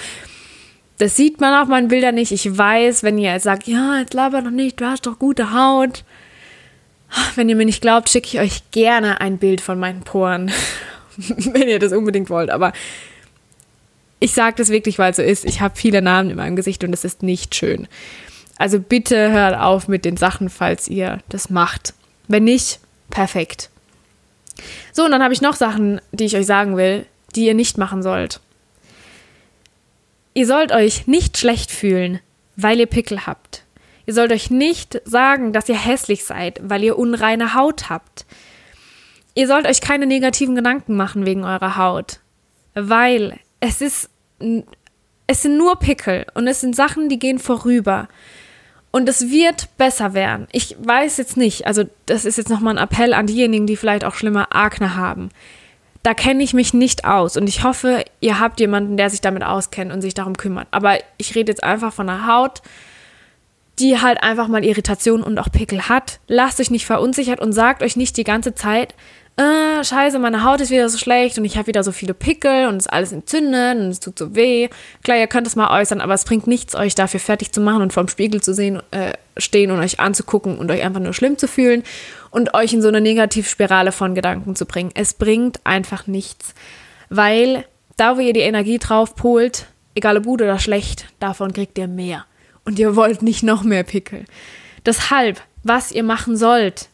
das 0.97 1.15
sieht 1.15 1.39
man 1.39 1.53
auf 1.61 1.67
meinen 1.67 1.87
Bildern 1.87 2.15
nicht. 2.15 2.31
Ich 2.31 2.57
weiß, 2.57 3.03
wenn 3.03 3.17
ihr 3.17 3.31
jetzt 3.31 3.43
sagt, 3.43 3.67
ja, 3.67 3.99
jetzt 3.99 4.13
laber 4.13 4.41
doch 4.41 4.49
nicht, 4.49 4.81
du 4.81 4.85
hast 4.85 5.05
doch 5.05 5.19
gute 5.19 5.53
Haut. 5.53 6.03
Wenn 7.35 7.47
ihr 7.47 7.55
mir 7.55 7.65
nicht 7.65 7.81
glaubt, 7.81 8.09
schicke 8.09 8.27
ich 8.27 8.39
euch 8.39 8.71
gerne 8.71 9.21
ein 9.21 9.37
Bild 9.37 9.61
von 9.61 9.79
meinen 9.79 10.01
Poren, 10.01 10.51
wenn 11.17 11.67
ihr 11.67 11.77
das 11.77 11.93
unbedingt 11.93 12.29
wollt. 12.29 12.49
Aber 12.49 12.73
ich 14.23 14.31
sage 14.31 14.55
das 14.55 14.69
wirklich, 14.69 14.99
weil 14.99 15.11
es 15.11 15.17
so 15.17 15.21
ist. 15.21 15.43
Ich 15.43 15.59
habe 15.59 15.75
viele 15.75 16.01
Namen 16.01 16.29
in 16.29 16.37
meinem 16.37 16.55
Gesicht 16.55 16.85
und 16.85 16.93
es 16.93 17.03
ist 17.03 17.23
nicht 17.23 17.55
schön. 17.55 17.89
Also 18.57 18.79
bitte 18.79 19.33
hört 19.33 19.59
auf 19.59 19.89
mit 19.89 20.05
den 20.05 20.15
Sachen, 20.15 20.49
falls 20.49 20.87
ihr 20.87 21.19
das 21.27 21.49
macht. 21.49 21.93
Wenn 22.29 22.45
nicht, 22.45 22.79
perfekt. 23.09 23.69
So, 24.93 25.03
und 25.03 25.11
dann 25.11 25.21
habe 25.21 25.33
ich 25.33 25.41
noch 25.41 25.57
Sachen, 25.57 25.99
die 26.13 26.23
ich 26.23 26.37
euch 26.37 26.45
sagen 26.45 26.77
will, 26.77 27.05
die 27.35 27.47
ihr 27.47 27.53
nicht 27.53 27.77
machen 27.77 28.01
sollt. 28.01 28.39
Ihr 30.33 30.47
sollt 30.47 30.71
euch 30.71 31.05
nicht 31.05 31.37
schlecht 31.37 31.69
fühlen, 31.69 32.21
weil 32.55 32.79
ihr 32.79 32.87
Pickel 32.87 33.27
habt. 33.27 33.65
Ihr 34.05 34.13
sollt 34.13 34.31
euch 34.31 34.49
nicht 34.49 35.01
sagen, 35.03 35.51
dass 35.51 35.67
ihr 35.67 35.77
hässlich 35.77 36.23
seid, 36.23 36.61
weil 36.63 36.81
ihr 36.81 36.97
unreine 36.97 37.55
Haut 37.55 37.89
habt. 37.89 38.25
Ihr 39.35 39.47
sollt 39.47 39.67
euch 39.67 39.81
keine 39.81 40.05
negativen 40.05 40.55
Gedanken 40.55 40.95
machen 40.95 41.25
wegen 41.25 41.43
eurer 41.43 41.75
Haut, 41.75 42.21
weil 42.73 43.37
es 43.59 43.81
ist 43.81 44.09
es 45.27 45.41
sind 45.41 45.57
nur 45.57 45.77
Pickel 45.77 46.25
und 46.33 46.47
es 46.47 46.61
sind 46.61 46.75
Sachen, 46.75 47.09
die 47.09 47.19
gehen 47.19 47.39
vorüber. 47.39 48.07
Und 48.91 49.09
es 49.09 49.31
wird 49.31 49.75
besser 49.77 50.13
werden. 50.13 50.47
Ich 50.51 50.75
weiß 50.79 51.17
jetzt 51.17 51.35
nicht, 51.35 51.65
also 51.65 51.83
das 52.05 52.25
ist 52.25 52.37
jetzt 52.37 52.49
nochmal 52.49 52.77
ein 52.77 52.83
Appell 52.83 53.13
an 53.13 53.25
diejenigen, 53.25 53.65
die 53.65 53.75
vielleicht 53.75 54.05
auch 54.05 54.13
schlimmer 54.13 54.55
Akne 54.55 54.95
haben. 54.95 55.29
Da 56.03 56.13
kenne 56.13 56.43
ich 56.43 56.53
mich 56.53 56.73
nicht 56.73 57.05
aus 57.05 57.37
und 57.37 57.47
ich 57.47 57.63
hoffe, 57.63 58.03
ihr 58.19 58.39
habt 58.39 58.59
jemanden, 58.59 58.97
der 58.97 59.09
sich 59.09 59.21
damit 59.21 59.43
auskennt 59.43 59.91
und 59.91 60.01
sich 60.01 60.13
darum 60.13 60.37
kümmert. 60.37 60.67
Aber 60.69 60.99
ich 61.17 61.33
rede 61.33 61.51
jetzt 61.51 61.63
einfach 61.63 61.93
von 61.93 62.07
der 62.07 62.27
Haut, 62.27 62.61
die 63.79 63.99
halt 63.99 64.21
einfach 64.21 64.47
mal 64.47 64.63
Irritation 64.63 65.23
und 65.23 65.39
auch 65.39 65.51
Pickel 65.51 65.89
hat. 65.89 66.19
Lasst 66.27 66.59
euch 66.59 66.69
nicht 66.69 66.85
verunsichert 66.85 67.39
und 67.39 67.53
sagt 67.53 67.81
euch 67.81 67.95
nicht 67.95 68.17
die 68.17 68.23
ganze 68.23 68.53
Zeit, 68.53 68.93
äh, 69.35 69.83
scheiße, 69.83 70.19
meine 70.19 70.43
Haut 70.43 70.61
ist 70.61 70.69
wieder 70.69 70.87
so 70.89 70.97
schlecht 70.97 71.39
und 71.39 71.45
ich 71.45 71.57
habe 71.57 71.67
wieder 71.67 71.83
so 71.83 71.91
viele 71.91 72.13
Pickel 72.13 72.67
und 72.67 72.75
es 72.75 72.85
ist 72.85 72.93
alles 72.93 73.11
entzündet 73.11 73.77
und 73.77 73.89
es 73.89 73.99
tut 73.99 74.19
so 74.19 74.35
weh. 74.35 74.69
Klar, 75.03 75.17
ihr 75.17 75.27
könnt 75.27 75.47
es 75.47 75.55
mal 75.55 75.79
äußern, 75.79 76.01
aber 76.01 76.13
es 76.13 76.23
bringt 76.23 76.45
nichts, 76.45 76.75
euch 76.75 76.93
dafür 76.93 77.19
fertig 77.19 77.51
zu 77.51 77.59
machen 77.59 77.81
und 77.81 77.93
vorm 77.93 78.07
Spiegel 78.07 78.41
zu 78.41 78.53
sehen, 78.53 78.81
äh, 78.91 79.13
stehen 79.37 79.71
und 79.71 79.79
euch 79.79 79.99
anzugucken 79.99 80.59
und 80.59 80.69
euch 80.69 80.83
einfach 80.83 80.99
nur 80.99 81.13
schlimm 81.13 81.37
zu 81.39 81.47
fühlen 81.47 81.83
und 82.29 82.53
euch 82.53 82.73
in 82.73 82.83
so 82.83 82.89
eine 82.89 83.01
Negativspirale 83.01 83.91
von 83.91 84.13
Gedanken 84.13 84.55
zu 84.55 84.67
bringen. 84.67 84.91
Es 84.93 85.15
bringt 85.15 85.59
einfach 85.63 86.05
nichts, 86.05 86.53
weil 87.09 87.65
da, 87.97 88.17
wo 88.17 88.21
ihr 88.21 88.33
die 88.33 88.41
Energie 88.41 88.77
drauf 88.77 89.15
polt, 89.15 89.65
egal 89.95 90.17
ob 90.17 90.25
gut 90.25 90.41
oder 90.43 90.59
schlecht, 90.59 91.05
davon 91.19 91.53
kriegt 91.53 91.77
ihr 91.79 91.87
mehr. 91.87 92.25
Und 92.65 92.77
ihr 92.77 92.95
wollt 92.95 93.23
nicht 93.23 93.41
noch 93.41 93.63
mehr 93.63 93.83
Pickel. 93.83 94.25
Deshalb, 94.85 95.41
was 95.63 95.91
ihr 95.91 96.03
machen 96.03 96.37
sollt, 96.37 96.89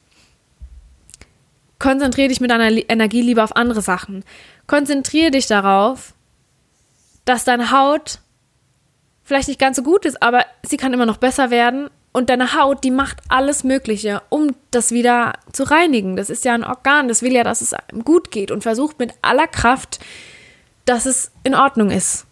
Konzentriere 1.79 2.27
dich 2.27 2.41
mit 2.41 2.51
deiner 2.51 2.69
Energie 2.89 3.21
lieber 3.21 3.43
auf 3.43 3.55
andere 3.55 3.81
Sachen. 3.81 4.23
Konzentriere 4.67 5.31
dich 5.31 5.47
darauf, 5.47 6.13
dass 7.25 7.45
deine 7.45 7.71
Haut 7.71 8.19
vielleicht 9.23 9.47
nicht 9.47 9.59
ganz 9.59 9.77
so 9.77 9.83
gut 9.83 10.05
ist, 10.05 10.21
aber 10.21 10.45
sie 10.63 10.77
kann 10.77 10.93
immer 10.93 11.05
noch 11.05 11.17
besser 11.17 11.49
werden. 11.49 11.89
Und 12.11 12.29
deine 12.29 12.53
Haut, 12.55 12.83
die 12.83 12.91
macht 12.91 13.19
alles 13.29 13.63
Mögliche, 13.63 14.23
um 14.29 14.55
das 14.71 14.91
wieder 14.91 15.33
zu 15.53 15.63
reinigen. 15.63 16.15
Das 16.15 16.31
ist 16.31 16.43
ja 16.43 16.55
ein 16.55 16.63
Organ, 16.63 17.07
das 17.07 17.21
will 17.21 17.31
ja, 17.31 17.43
dass 17.43 17.61
es 17.61 17.75
gut 18.03 18.31
geht 18.31 18.49
und 18.49 18.63
versucht 18.63 18.97
mit 18.97 19.13
aller 19.21 19.45
Kraft, 19.47 19.99
dass 20.85 21.05
es 21.05 21.31
in 21.43 21.53
Ordnung 21.53 21.91
ist 21.91 22.25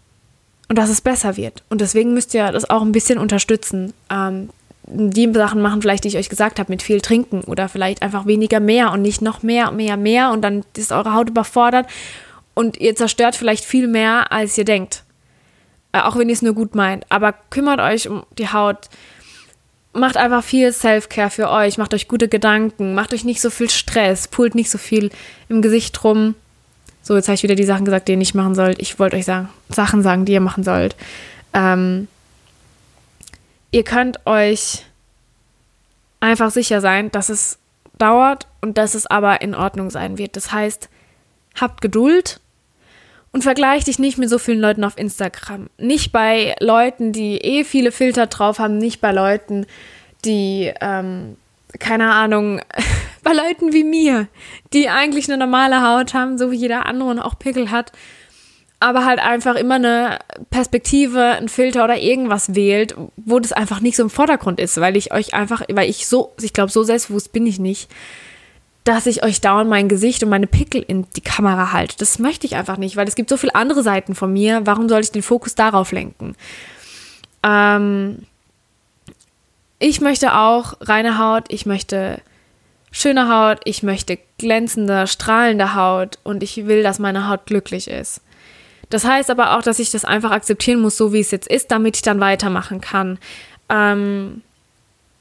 und 0.67 0.77
dass 0.77 0.89
es 0.89 1.01
besser 1.01 1.37
wird. 1.37 1.63
Und 1.69 1.79
deswegen 1.79 2.13
müsst 2.13 2.33
ihr 2.33 2.51
das 2.51 2.69
auch 2.69 2.81
ein 2.81 2.91
bisschen 2.91 3.19
unterstützen. 3.19 3.93
Ähm, 4.09 4.49
die 4.87 5.31
Sachen 5.33 5.61
machen, 5.61 5.81
vielleicht 5.81 6.03
die 6.03 6.09
ich 6.09 6.17
euch 6.17 6.29
gesagt 6.29 6.59
habe, 6.59 6.71
mit 6.71 6.81
viel 6.81 7.01
Trinken 7.01 7.41
oder 7.41 7.69
vielleicht 7.69 8.01
einfach 8.01 8.25
weniger 8.25 8.59
mehr 8.59 8.91
und 8.91 9.01
nicht 9.01 9.21
noch 9.21 9.43
mehr, 9.43 9.71
mehr, 9.71 9.97
mehr 9.97 10.31
und 10.31 10.41
dann 10.41 10.63
ist 10.75 10.91
eure 10.91 11.13
Haut 11.13 11.29
überfordert 11.29 11.87
und 12.53 12.77
ihr 12.77 12.95
zerstört 12.95 13.35
vielleicht 13.35 13.65
viel 13.65 13.87
mehr, 13.87 14.31
als 14.31 14.57
ihr 14.57 14.65
denkt. 14.65 15.03
Äh, 15.91 15.99
auch 15.99 16.17
wenn 16.17 16.29
ihr 16.29 16.33
es 16.33 16.41
nur 16.41 16.53
gut 16.53 16.75
meint. 16.75 17.05
Aber 17.09 17.33
kümmert 17.49 17.79
euch 17.79 18.09
um 18.09 18.23
die 18.37 18.51
Haut. 18.51 18.89
Macht 19.93 20.17
einfach 20.17 20.43
viel 20.43 20.71
Self-Care 20.71 21.29
für 21.29 21.49
euch. 21.49 21.77
Macht 21.77 21.93
euch 21.93 22.07
gute 22.07 22.27
Gedanken. 22.27 22.93
Macht 22.93 23.13
euch 23.13 23.23
nicht 23.23 23.41
so 23.41 23.49
viel 23.49 23.69
Stress. 23.69 24.27
Pult 24.27 24.55
nicht 24.55 24.69
so 24.69 24.77
viel 24.77 25.11
im 25.49 25.61
Gesicht 25.61 26.03
rum. 26.03 26.35
So, 27.01 27.15
jetzt 27.15 27.27
habe 27.27 27.35
ich 27.35 27.43
wieder 27.43 27.55
die 27.55 27.63
Sachen 27.63 27.85
gesagt, 27.85 28.07
die 28.07 28.13
ihr 28.13 28.17
nicht 28.17 28.35
machen 28.35 28.55
sollt. 28.55 28.81
Ich 28.81 28.99
wollte 28.99 29.17
euch 29.17 29.25
sagen, 29.25 29.49
Sachen 29.69 30.01
sagen, 30.01 30.25
die 30.25 30.33
ihr 30.33 30.41
machen 30.41 30.63
sollt. 30.63 30.95
Ähm, 31.53 32.07
ihr 33.71 33.83
könnt 33.83 34.25
euch 34.25 34.85
einfach 36.19 36.51
sicher 36.51 36.81
sein, 36.81 37.11
dass 37.11 37.29
es 37.29 37.59
dauert 37.97 38.47
und 38.61 38.77
dass 38.77 38.95
es 38.95 39.05
aber 39.05 39.41
in 39.41 39.55
Ordnung 39.55 39.89
sein 39.89 40.17
wird. 40.17 40.35
Das 40.35 40.51
heißt, 40.51 40.89
habt 41.59 41.81
Geduld 41.81 42.39
und 43.31 43.43
vergleich 43.43 43.83
dich 43.83 43.99
nicht 43.99 44.17
mit 44.17 44.29
so 44.29 44.39
vielen 44.39 44.59
Leuten 44.59 44.83
auf 44.83 44.97
Instagram. 44.97 45.69
Nicht 45.77 46.11
bei 46.11 46.55
Leuten, 46.59 47.11
die 47.11 47.37
eh 47.37 47.63
viele 47.63 47.91
Filter 47.91 48.27
drauf 48.27 48.59
haben, 48.59 48.77
nicht 48.77 49.01
bei 49.01 49.11
Leuten, 49.11 49.65
die, 50.25 50.71
ähm, 50.81 51.37
keine 51.79 52.11
Ahnung, 52.13 52.61
bei 53.23 53.33
Leuten 53.33 53.73
wie 53.73 53.83
mir, 53.83 54.27
die 54.73 54.89
eigentlich 54.89 55.27
eine 55.27 55.37
normale 55.37 55.81
Haut 55.81 56.13
haben, 56.13 56.37
so 56.37 56.51
wie 56.51 56.57
jeder 56.57 56.85
andere 56.85 57.09
und 57.09 57.19
auch 57.19 57.37
Pickel 57.37 57.71
hat, 57.71 57.91
aber 58.79 59.05
halt 59.05 59.19
einfach 59.19 59.55
immer 59.55 59.75
eine 59.75 60.19
Perspektive, 60.49 61.21
ein 61.21 61.49
Filter 61.49 61.83
oder 61.83 61.97
irgendwas 61.97 62.53
wählt, 62.53 62.95
wo 63.15 63.39
das 63.39 63.51
einfach 63.51 63.79
nicht 63.79 63.95
so 63.95 64.03
im 64.03 64.09
Vordergrund 64.09 64.59
ist, 64.59 64.79
weil 64.79 64.95
ich 64.95 65.11
euch 65.11 65.33
einfach, 65.33 65.63
weil 65.69 65.89
ich 65.89 66.07
so, 66.07 66.33
ich 66.41 66.53
glaube, 66.53 66.71
so 66.71 66.83
selbstbewusst 66.83 67.31
bin 67.33 67.47
ich 67.47 67.57
nicht, 67.59 67.89
dass 68.83 69.05
ich 69.05 69.23
euch 69.23 69.41
dauernd 69.41 69.69
mein 69.69 69.89
Gesicht 69.89 70.23
und 70.23 70.29
meine 70.29 70.47
Pickel 70.47 70.83
in 70.87 71.07
die 71.15 71.21
Kamera 71.21 71.73
halte. 71.73 71.97
Das 71.97 72.19
möchte 72.19 72.45
ich 72.45 72.55
einfach 72.55 72.77
nicht, 72.77 72.95
weil 72.95 73.07
es 73.07 73.15
gibt 73.15 73.29
so 73.29 73.35
viele 73.35 73.55
andere 73.55 73.83
Seiten 73.83 74.15
von 74.15 74.31
mir. 74.31 74.61
Warum 74.65 74.87
soll 74.87 75.01
ich 75.01 75.11
den 75.11 75.23
Fokus 75.23 75.55
darauf 75.55 75.91
lenken? 75.91 76.35
Ähm, 77.43 78.19
ich 79.79 80.01
möchte 80.01 80.35
auch 80.35 80.75
reine 80.81 81.17
Haut, 81.17 81.45
ich 81.49 81.65
möchte 81.65 82.21
schöne 82.91 83.27
Haut, 83.27 83.59
ich 83.65 83.83
möchte 83.83 84.19
glänzende, 84.37 85.07
strahlende 85.07 85.75
Haut 85.75 86.19
und 86.23 86.41
ich 86.43 86.67
will, 86.67 86.83
dass 86.83 86.99
meine 86.99 87.27
Haut 87.27 87.45
glücklich 87.45 87.89
ist. 87.89 88.21
Das 88.89 89.05
heißt 89.05 89.29
aber 89.29 89.57
auch, 89.57 89.61
dass 89.61 89.79
ich 89.79 89.91
das 89.91 90.05
einfach 90.05 90.31
akzeptieren 90.31 90.81
muss, 90.81 90.97
so 90.97 91.13
wie 91.13 91.19
es 91.19 91.31
jetzt 91.31 91.47
ist, 91.47 91.71
damit 91.71 91.97
ich 91.97 92.01
dann 92.01 92.19
weitermachen 92.19 92.81
kann. 92.81 93.19
Ähm, 93.69 94.41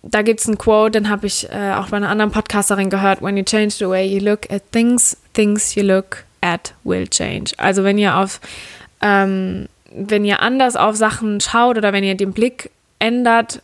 da 0.02 0.22
gibt 0.22 0.40
es 0.40 0.46
ein 0.46 0.56
Quote, 0.56 0.92
den 0.92 1.08
habe 1.08 1.26
ich 1.26 1.50
äh, 1.50 1.72
auch 1.74 1.88
bei 1.88 1.96
einer 1.96 2.08
anderen 2.08 2.30
Podcasterin 2.30 2.90
gehört. 2.90 3.22
When 3.22 3.36
you 3.36 3.42
change 3.42 3.74
the 3.78 3.88
way 3.88 4.06
you 4.06 4.20
look 4.20 4.50
at 4.50 4.62
things, 4.70 5.16
things 5.32 5.74
you 5.74 5.82
look 5.82 6.24
at 6.40 6.74
will 6.84 7.08
change. 7.08 7.52
Also 7.56 7.82
wenn 7.82 7.98
ihr 7.98 8.16
auf, 8.16 8.40
ähm, 9.02 9.68
wenn 9.92 10.24
ihr 10.24 10.40
anders 10.40 10.76
auf 10.76 10.94
Sachen 10.94 11.40
schaut 11.40 11.76
oder 11.76 11.92
wenn 11.92 12.04
ihr 12.04 12.14
den 12.14 12.32
Blick 12.32 12.70
ändert 13.00 13.62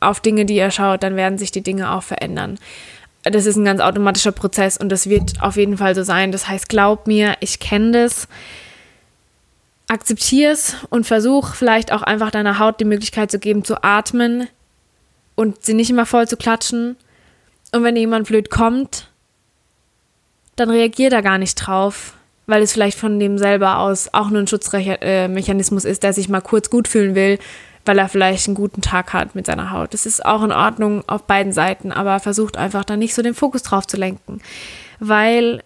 auf 0.00 0.20
Dinge, 0.20 0.46
die 0.46 0.56
ihr 0.56 0.70
schaut, 0.70 1.02
dann 1.02 1.16
werden 1.16 1.36
sich 1.36 1.50
die 1.50 1.60
Dinge 1.60 1.92
auch 1.92 2.02
verändern. 2.02 2.58
Das 3.22 3.44
ist 3.44 3.56
ein 3.56 3.66
ganz 3.66 3.82
automatischer 3.82 4.32
Prozess 4.32 4.78
und 4.78 4.88
das 4.88 5.10
wird 5.10 5.42
auf 5.42 5.56
jeden 5.56 5.76
Fall 5.76 5.94
so 5.94 6.02
sein. 6.02 6.32
Das 6.32 6.48
heißt, 6.48 6.70
glaub 6.70 7.06
mir, 7.06 7.36
ich 7.40 7.60
kenne 7.60 7.92
das. 7.92 8.28
Akzeptier 9.90 10.52
es 10.52 10.76
und 10.88 11.06
versuch 11.06 11.54
vielleicht 11.54 11.92
auch 11.92 12.02
einfach 12.02 12.30
deiner 12.30 12.58
Haut 12.58 12.80
die 12.80 12.84
Möglichkeit 12.84 13.30
zu 13.30 13.38
geben, 13.38 13.64
zu 13.64 13.82
atmen, 13.82 14.48
und 15.40 15.64
sie 15.64 15.72
nicht 15.72 15.88
immer 15.88 16.04
voll 16.04 16.28
zu 16.28 16.36
klatschen. 16.36 16.96
Und 17.72 17.82
wenn 17.82 17.96
jemand 17.96 18.28
blöd 18.28 18.50
kommt, 18.50 19.08
dann 20.56 20.68
reagiert 20.68 21.14
er 21.14 21.22
gar 21.22 21.38
nicht 21.38 21.54
drauf, 21.54 22.12
weil 22.46 22.60
es 22.60 22.74
vielleicht 22.74 22.98
von 22.98 23.18
dem 23.18 23.38
selber 23.38 23.78
aus 23.78 24.12
auch 24.12 24.28
nur 24.28 24.40
ein 24.40 24.46
Schutzmechanismus 24.46 25.86
ist, 25.86 26.02
der 26.02 26.12
sich 26.12 26.28
mal 26.28 26.42
kurz 26.42 26.68
gut 26.68 26.88
fühlen 26.88 27.14
will, 27.14 27.38
weil 27.86 27.98
er 27.98 28.10
vielleicht 28.10 28.48
einen 28.48 28.54
guten 28.54 28.82
Tag 28.82 29.14
hat 29.14 29.34
mit 29.34 29.46
seiner 29.46 29.70
Haut. 29.70 29.94
Das 29.94 30.04
ist 30.04 30.22
auch 30.26 30.42
in 30.42 30.52
Ordnung 30.52 31.08
auf 31.08 31.22
beiden 31.22 31.54
Seiten, 31.54 31.90
aber 31.90 32.20
versucht 32.20 32.58
einfach 32.58 32.84
da 32.84 32.98
nicht 32.98 33.14
so 33.14 33.22
den 33.22 33.34
Fokus 33.34 33.62
drauf 33.62 33.86
zu 33.86 33.96
lenken, 33.96 34.42
weil 34.98 35.62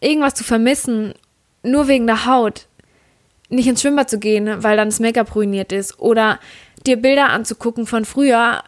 irgendwas 0.00 0.34
zu 0.34 0.42
vermissen, 0.42 1.14
nur 1.62 1.88
wegen 1.88 2.06
der 2.06 2.26
Haut, 2.26 2.66
nicht 3.48 3.66
ins 3.66 3.82
Schwimmbad 3.82 4.08
zu 4.08 4.18
gehen, 4.18 4.62
weil 4.62 4.76
dann 4.76 4.88
das 4.88 5.00
Make-up 5.00 5.34
ruiniert 5.34 5.72
ist 5.72 5.98
oder 5.98 6.38
dir 6.86 6.96
Bilder 6.96 7.30
anzugucken 7.30 7.86
von 7.86 8.04
früher, 8.04 8.62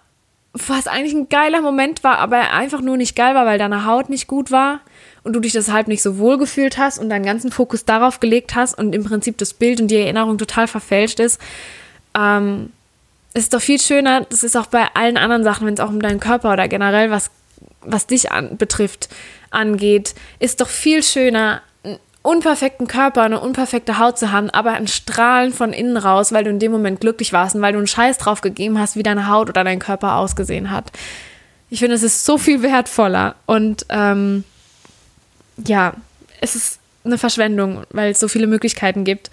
was 0.53 0.87
eigentlich 0.87 1.15
ein 1.15 1.29
geiler 1.29 1.63
Moment 1.63 2.05
war, 2.05 2.19
aber 2.19 2.53
einfach 2.53 2.83
nur 2.83 2.97
nicht 2.97 3.17
geil 3.17 3.35
war, 3.35 3.47
weil 3.47 3.59
deine 3.59 3.87
Haut 3.87 4.11
nicht 4.11 4.27
gut 4.27 4.51
war 4.51 4.81
und 5.23 5.33
du 5.33 5.41
dich 5.41 5.53
deshalb 5.53 5.89
nicht 5.89 6.03
so 6.03 6.19
wohl 6.19 6.37
gefühlt 6.37 6.77
hast 6.77 6.99
und 6.99 7.09
deinen 7.09 7.25
ganzen 7.25 7.51
Fokus 7.51 7.85
darauf 7.85 8.21
gelegt 8.21 8.55
hast 8.55 8.77
und 8.77 8.95
im 8.95 9.05
Prinzip 9.05 9.39
das 9.39 9.55
Bild 9.55 9.81
und 9.81 9.89
die 9.89 9.97
Erinnerung 9.97 10.37
total 10.37 10.67
verfälscht 10.67 11.21
ist. 11.21 11.41
Ähm, 12.15 12.71
ist 13.35 13.55
doch 13.55 13.63
viel 13.63 13.81
schöner, 13.81 14.27
das 14.29 14.43
ist 14.43 14.57
auch 14.57 14.67
bei 14.67 14.89
allen 14.95 15.17
anderen 15.17 15.43
Sachen, 15.43 15.67
wenn 15.67 15.75
es 15.75 15.81
auch 15.81 15.89
um 15.89 16.03
deinen 16.03 16.21
Körper 16.21 16.53
oder 16.53 16.69
generell 16.69 17.11
was, 17.11 17.31
was 17.81 18.07
dich 18.07 18.31
an, 18.31 18.59
betrifft, 18.59 19.09
angeht, 19.51 20.15
ist 20.39 20.61
doch 20.61 20.69
viel 20.69 21.03
schöner, 21.03 21.63
unperfekten 22.23 22.87
Körper, 22.87 23.23
eine 23.23 23.41
unperfekte 23.41 23.99
Haut 23.99 24.19
zu 24.19 24.33
haben, 24.33 24.49
aber 24.51 24.73
ein 24.73 24.87
Strahlen 24.87 25.53
von 25.53 25.73
innen 25.73 25.97
raus, 25.97 26.33
weil 26.33 26.45
du 26.45 26.51
in 26.51 26.59
dem 26.59 26.73
Moment 26.73 27.01
glücklich 27.01 27.33
warst 27.33 27.55
und 27.55 27.63
weil 27.63 27.73
du 27.73 27.79
einen 27.79 27.87
Scheiß 27.87 28.19
drauf 28.19 28.41
gegeben 28.41 28.79
hast, 28.79 28.97
wie 28.97 29.03
deine 29.03 29.29
Haut 29.29 29.49
oder 29.49 29.65
dein 29.65 29.81
Körper 29.81 30.17
ausgesehen 30.17 30.71
hat. 30.71 30.93
Ich 31.69 31.81
finde, 31.81 31.95
es 31.95 32.03
ist 32.03 32.25
so 32.25 32.39
viel 32.39 32.63
wertvoller 32.63 33.35
und 33.47 33.87
ähm, 33.89 34.45
ja, 35.67 35.95
es 36.41 36.55
ist 36.55 36.79
eine 37.05 37.19
Verschwendung, 37.19 37.85
weil 37.91 38.13
es 38.13 38.21
so 38.21 38.29
viele 38.29 38.47
Möglichkeiten 38.47 39.05
gibt. 39.05 39.31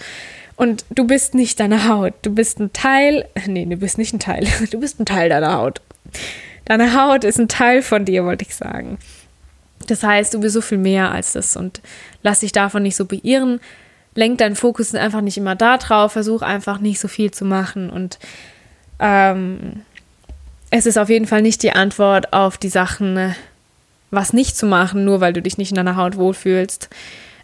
Und 0.55 0.83
du 0.89 1.05
bist 1.05 1.35
nicht 1.35 1.59
deine 1.59 1.87
Haut. 1.87 2.13
Du 2.21 2.33
bist 2.33 2.59
ein 2.59 2.73
Teil. 2.73 3.25
Nee, 3.47 3.65
du 3.65 3.77
bist 3.77 3.97
nicht 3.97 4.13
ein 4.13 4.19
Teil. 4.19 4.45
Du 4.71 4.79
bist 4.79 4.99
ein 4.99 5.05
Teil 5.05 5.29
deiner 5.29 5.53
Haut. 5.53 5.81
Deine 6.65 6.93
Haut 6.93 7.23
ist 7.23 7.39
ein 7.39 7.47
Teil 7.47 7.81
von 7.81 8.03
dir, 8.03 8.25
wollte 8.25 8.45
ich 8.45 8.55
sagen. 8.55 8.97
Das 9.89 10.03
heißt, 10.03 10.33
du 10.33 10.39
bist 10.39 10.53
so 10.53 10.61
viel 10.61 10.77
mehr 10.77 11.11
als 11.11 11.33
das 11.33 11.55
und 11.55 11.81
lass 12.23 12.41
dich 12.41 12.51
davon 12.51 12.83
nicht 12.83 12.95
so 12.95 13.05
beirren. 13.05 13.59
Lenk 14.15 14.39
deinen 14.39 14.55
Fokus 14.55 14.93
einfach 14.95 15.21
nicht 15.21 15.37
immer 15.37 15.55
da 15.55 15.77
drauf, 15.77 16.13
versuch 16.13 16.41
einfach 16.41 16.79
nicht 16.79 16.99
so 16.99 17.07
viel 17.07 17.31
zu 17.31 17.45
machen 17.45 17.89
und 17.89 18.19
ähm, 18.99 19.83
es 20.71 20.85
ist 20.85 20.97
auf 20.97 21.09
jeden 21.09 21.25
Fall 21.25 21.41
nicht 21.41 21.63
die 21.63 21.71
Antwort 21.71 22.33
auf 22.33 22.57
die 22.57 22.69
Sachen, 22.69 23.35
was 24.11 24.33
nicht 24.33 24.57
zu 24.57 24.65
machen, 24.65 25.05
nur 25.05 25.21
weil 25.21 25.33
du 25.33 25.41
dich 25.41 25.57
nicht 25.57 25.71
in 25.71 25.75
deiner 25.75 25.95
Haut 25.95 26.17
wohlfühlst. 26.17 26.89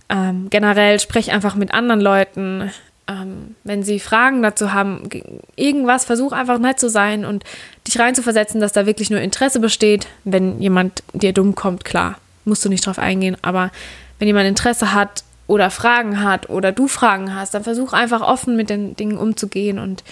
Ähm, 0.10 0.48
generell 0.50 1.00
sprech 1.00 1.32
einfach 1.32 1.56
mit 1.56 1.74
anderen 1.74 2.02
Leuten. 2.02 2.72
Ähm, 3.08 3.56
wenn 3.64 3.84
sie 3.84 4.00
Fragen 4.00 4.42
dazu 4.42 4.74
haben, 4.74 5.10
irgendwas, 5.56 6.06
versuch 6.06 6.32
einfach 6.32 6.58
nett 6.58 6.80
zu 6.80 6.90
sein 6.90 7.26
und 7.26 7.44
dich 7.88 8.00
reinzuversetzen, 8.00 8.60
dass 8.60 8.74
da 8.74 8.86
wirklich 8.86 9.10
nur 9.10 9.22
Interesse 9.22 9.60
besteht. 9.60 10.08
Wenn 10.24 10.60
jemand 10.62 11.04
dir 11.14 11.34
dumm 11.34 11.56
kommt, 11.56 11.86
klar, 11.86 12.18
musst 12.46 12.64
du 12.64 12.70
nicht 12.70 12.86
drauf 12.86 13.00
eingehen, 13.00 13.38
aber 13.42 13.72
wenn 14.20 14.28
jemand 14.28 14.48
Interesse 14.48 14.94
hat 14.94 15.24
oder 15.48 15.70
Fragen 15.70 16.24
hat 16.24 16.50
oder 16.50 16.72
du 16.72 16.88
Fragen 16.88 17.36
hast, 17.36 17.54
dann 17.54 17.64
versuch 17.64 17.94
einfach 17.94 18.22
offen 18.22 18.56
mit 18.56 18.70
den 18.70 18.96
Dingen 18.96 19.18
umzugehen 19.18 19.80
und 19.80 20.04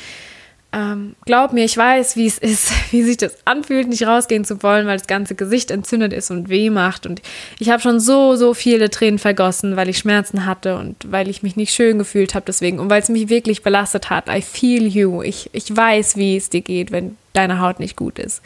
ähm, 0.76 1.16
glaub 1.26 1.54
mir, 1.54 1.66
ich 1.66 1.78
weiß, 1.78 2.16
wie 2.16 2.26
es 2.26 2.40
ist, 2.40 2.72
wie 2.92 3.04
sich 3.04 3.18
das 3.18 3.38
anfühlt, 3.46 3.88
nicht 3.88 4.08
rausgehen 4.08 4.44
zu 4.44 4.64
wollen, 4.64 4.88
weil 4.88 4.98
das 4.98 5.08
ganze 5.08 5.36
Gesicht 5.36 5.70
entzündet 5.70 6.12
ist 6.14 6.32
und 6.32 6.50
weh 6.50 6.72
macht. 6.72 7.06
Und 7.06 7.22
ich 7.60 7.70
habe 7.70 7.82
schon 7.82 8.00
so, 8.00 8.36
so 8.36 8.56
viele 8.56 8.90
Tränen 8.90 9.20
vergossen, 9.20 9.76
weil 9.76 9.88
ich 9.88 10.00
Schmerzen 10.00 10.48
hatte 10.48 10.78
und 10.78 10.96
weil 11.12 11.30
ich 11.30 11.44
mich 11.44 11.56
nicht 11.56 11.74
schön 11.74 12.00
gefühlt 12.00 12.34
habe 12.34 12.46
deswegen 12.48 12.80
und 12.80 12.90
weil 12.90 13.04
es 13.04 13.10
mich 13.10 13.30
wirklich 13.30 13.62
belastet 13.62 14.10
hat. 14.10 14.28
I 14.28 14.42
feel 14.42 14.88
you. 14.88 15.22
Ich, 15.22 15.52
ich 15.54 15.76
weiß, 15.76 16.16
wie 16.16 16.38
es 16.38 16.50
dir 16.50 16.62
geht, 16.62 16.92
wenn 16.92 17.18
deine 17.34 17.60
Haut 17.60 17.80
nicht 17.80 17.96
gut 17.96 18.18
ist. 18.18 18.42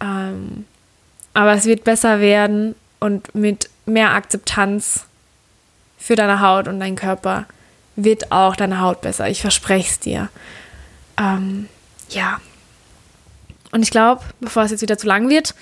Ähm, 0.00 0.64
aber 1.34 1.54
es 1.54 1.64
wird 1.64 1.82
besser 1.82 2.20
werden 2.20 2.76
und 3.02 3.34
mit 3.34 3.68
mehr 3.84 4.12
Akzeptanz 4.12 5.06
für 5.98 6.14
deine 6.14 6.40
Haut 6.40 6.68
und 6.68 6.78
deinen 6.78 6.96
Körper 6.96 7.46
wird 7.96 8.30
auch 8.30 8.54
deine 8.54 8.80
Haut 8.80 9.00
besser. 9.00 9.28
Ich 9.28 9.40
verspreche 9.40 9.90
es 9.90 9.98
dir. 9.98 10.28
Ähm, 11.18 11.68
ja. 12.10 12.40
Und 13.72 13.82
ich 13.82 13.90
glaube, 13.90 14.22
bevor 14.40 14.62
es 14.62 14.70
jetzt 14.70 14.82
wieder 14.82 14.98
zu 14.98 15.06
lang 15.06 15.28
wird 15.28 15.54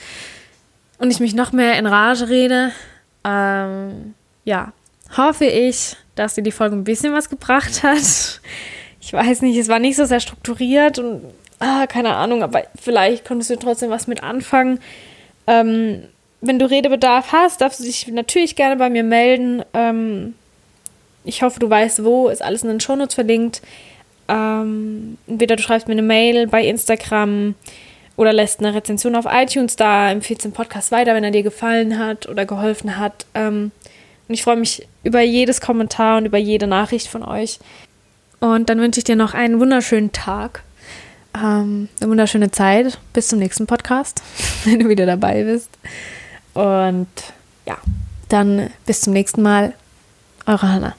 und 0.99 1.11
ich 1.11 1.19
mich 1.19 1.35
noch 1.35 1.53
mehr 1.53 1.79
in 1.79 1.87
Rage 1.87 2.29
rede, 2.29 2.73
ähm, 3.25 4.15
ja, 4.45 4.73
hoffe 5.17 5.47
ich, 5.47 5.97
dass 6.17 6.35
dir 6.35 6.43
die 6.43 6.53
Folge 6.53 6.77
ein 6.77 6.85
bisschen 6.85 7.15
was 7.15 7.31
gebracht 7.31 7.83
hat. 7.83 8.41
Ich 9.01 9.15
weiß 9.15 9.41
nicht, 9.41 9.57
es 9.57 9.69
war 9.69 9.79
nicht 9.79 9.97
so 9.97 10.05
sehr 10.05 10.21
strukturiert 10.21 10.99
und 10.99 11.23
ah, 11.59 11.87
keine 11.87 12.17
Ahnung, 12.17 12.43
aber 12.43 12.65
vielleicht 12.81 13.25
konntest 13.25 13.49
du 13.49 13.57
trotzdem 13.57 13.89
was 13.89 14.07
mit 14.07 14.23
anfangen. 14.23 14.79
Ähm, 15.47 16.05
wenn 16.41 16.59
du 16.59 16.69
Redebedarf 16.69 17.33
hast, 17.33 17.61
darfst 17.61 17.81
du 17.81 17.85
dich 17.85 18.09
natürlich 18.09 18.57
gerne 18.57 18.77
bei 18.77 18.91
mir 18.91 19.05
melden. 19.05 19.63
Ähm, 19.75 20.35
ich 21.25 21.43
hoffe, 21.43 21.61
du 21.61 21.69
weißt, 21.69 22.05
wo, 22.05 22.29
ist 22.29 22.43
alles 22.43 22.63
in 22.63 22.69
den 22.69 22.81
Shownotes 22.81 23.15
verlinkt. 23.15 23.61
Ähm, 24.29 25.19
entweder 25.27 25.57
du 25.57 25.63
schreibst 25.63 25.89
mir 25.89 25.93
eine 25.93 26.03
Mail 26.03 26.47
bei 26.47 26.65
Instagram 26.65 27.55
oder 28.17 28.33
lässt 28.33 28.61
eine 28.61 28.75
Rezension 28.75 29.17
auf 29.17 29.27
iTunes 29.29 29.77
da, 29.77 30.11
empfiehlst 30.11 30.45
den 30.45 30.53
Podcast 30.53 30.93
weiter, 30.93 31.15
wenn 31.15 31.25
er 31.25 31.31
dir 31.31 31.43
gefallen 31.43 31.99
hat 31.99 32.29
oder 32.29 32.47
geholfen 32.47 32.97
hat. 32.97 33.27
Ähm, 33.35 33.71
und 34.29 34.35
ich 34.35 34.43
freue 34.43 34.57
mich 34.57 34.87
über 35.03 35.21
jedes 35.21 35.61
Kommentar 35.61 36.19
und 36.19 36.27
über 36.27 36.39
jede 36.39 36.67
Nachricht 36.67 37.09
von 37.09 37.23
euch. 37.23 37.59
Und 38.39 38.71
dann 38.71 38.81
wünsche 38.81 38.99
ich 38.99 39.05
dir 39.05 39.17
noch 39.17 39.35
einen 39.35 39.61
wunderschönen 39.61 40.13
Tag, 40.13 40.63
ähm, 41.35 41.89
eine 42.01 42.11
wunderschöne 42.11 42.51
Zeit. 42.51 42.99
Bis 43.13 43.29
zum 43.29 43.39
nächsten 43.39 43.67
Podcast, 43.67 44.23
wenn 44.65 44.79
du 44.79 44.89
wieder 44.89 45.05
dabei 45.05 45.45
bist. 45.45 45.71
Und 46.61 47.09
ja, 47.65 47.79
dann 48.29 48.69
bis 48.85 49.01
zum 49.01 49.15
nächsten 49.15 49.41
Mal. 49.41 49.73
Eure 50.45 50.69
Hanna. 50.69 50.95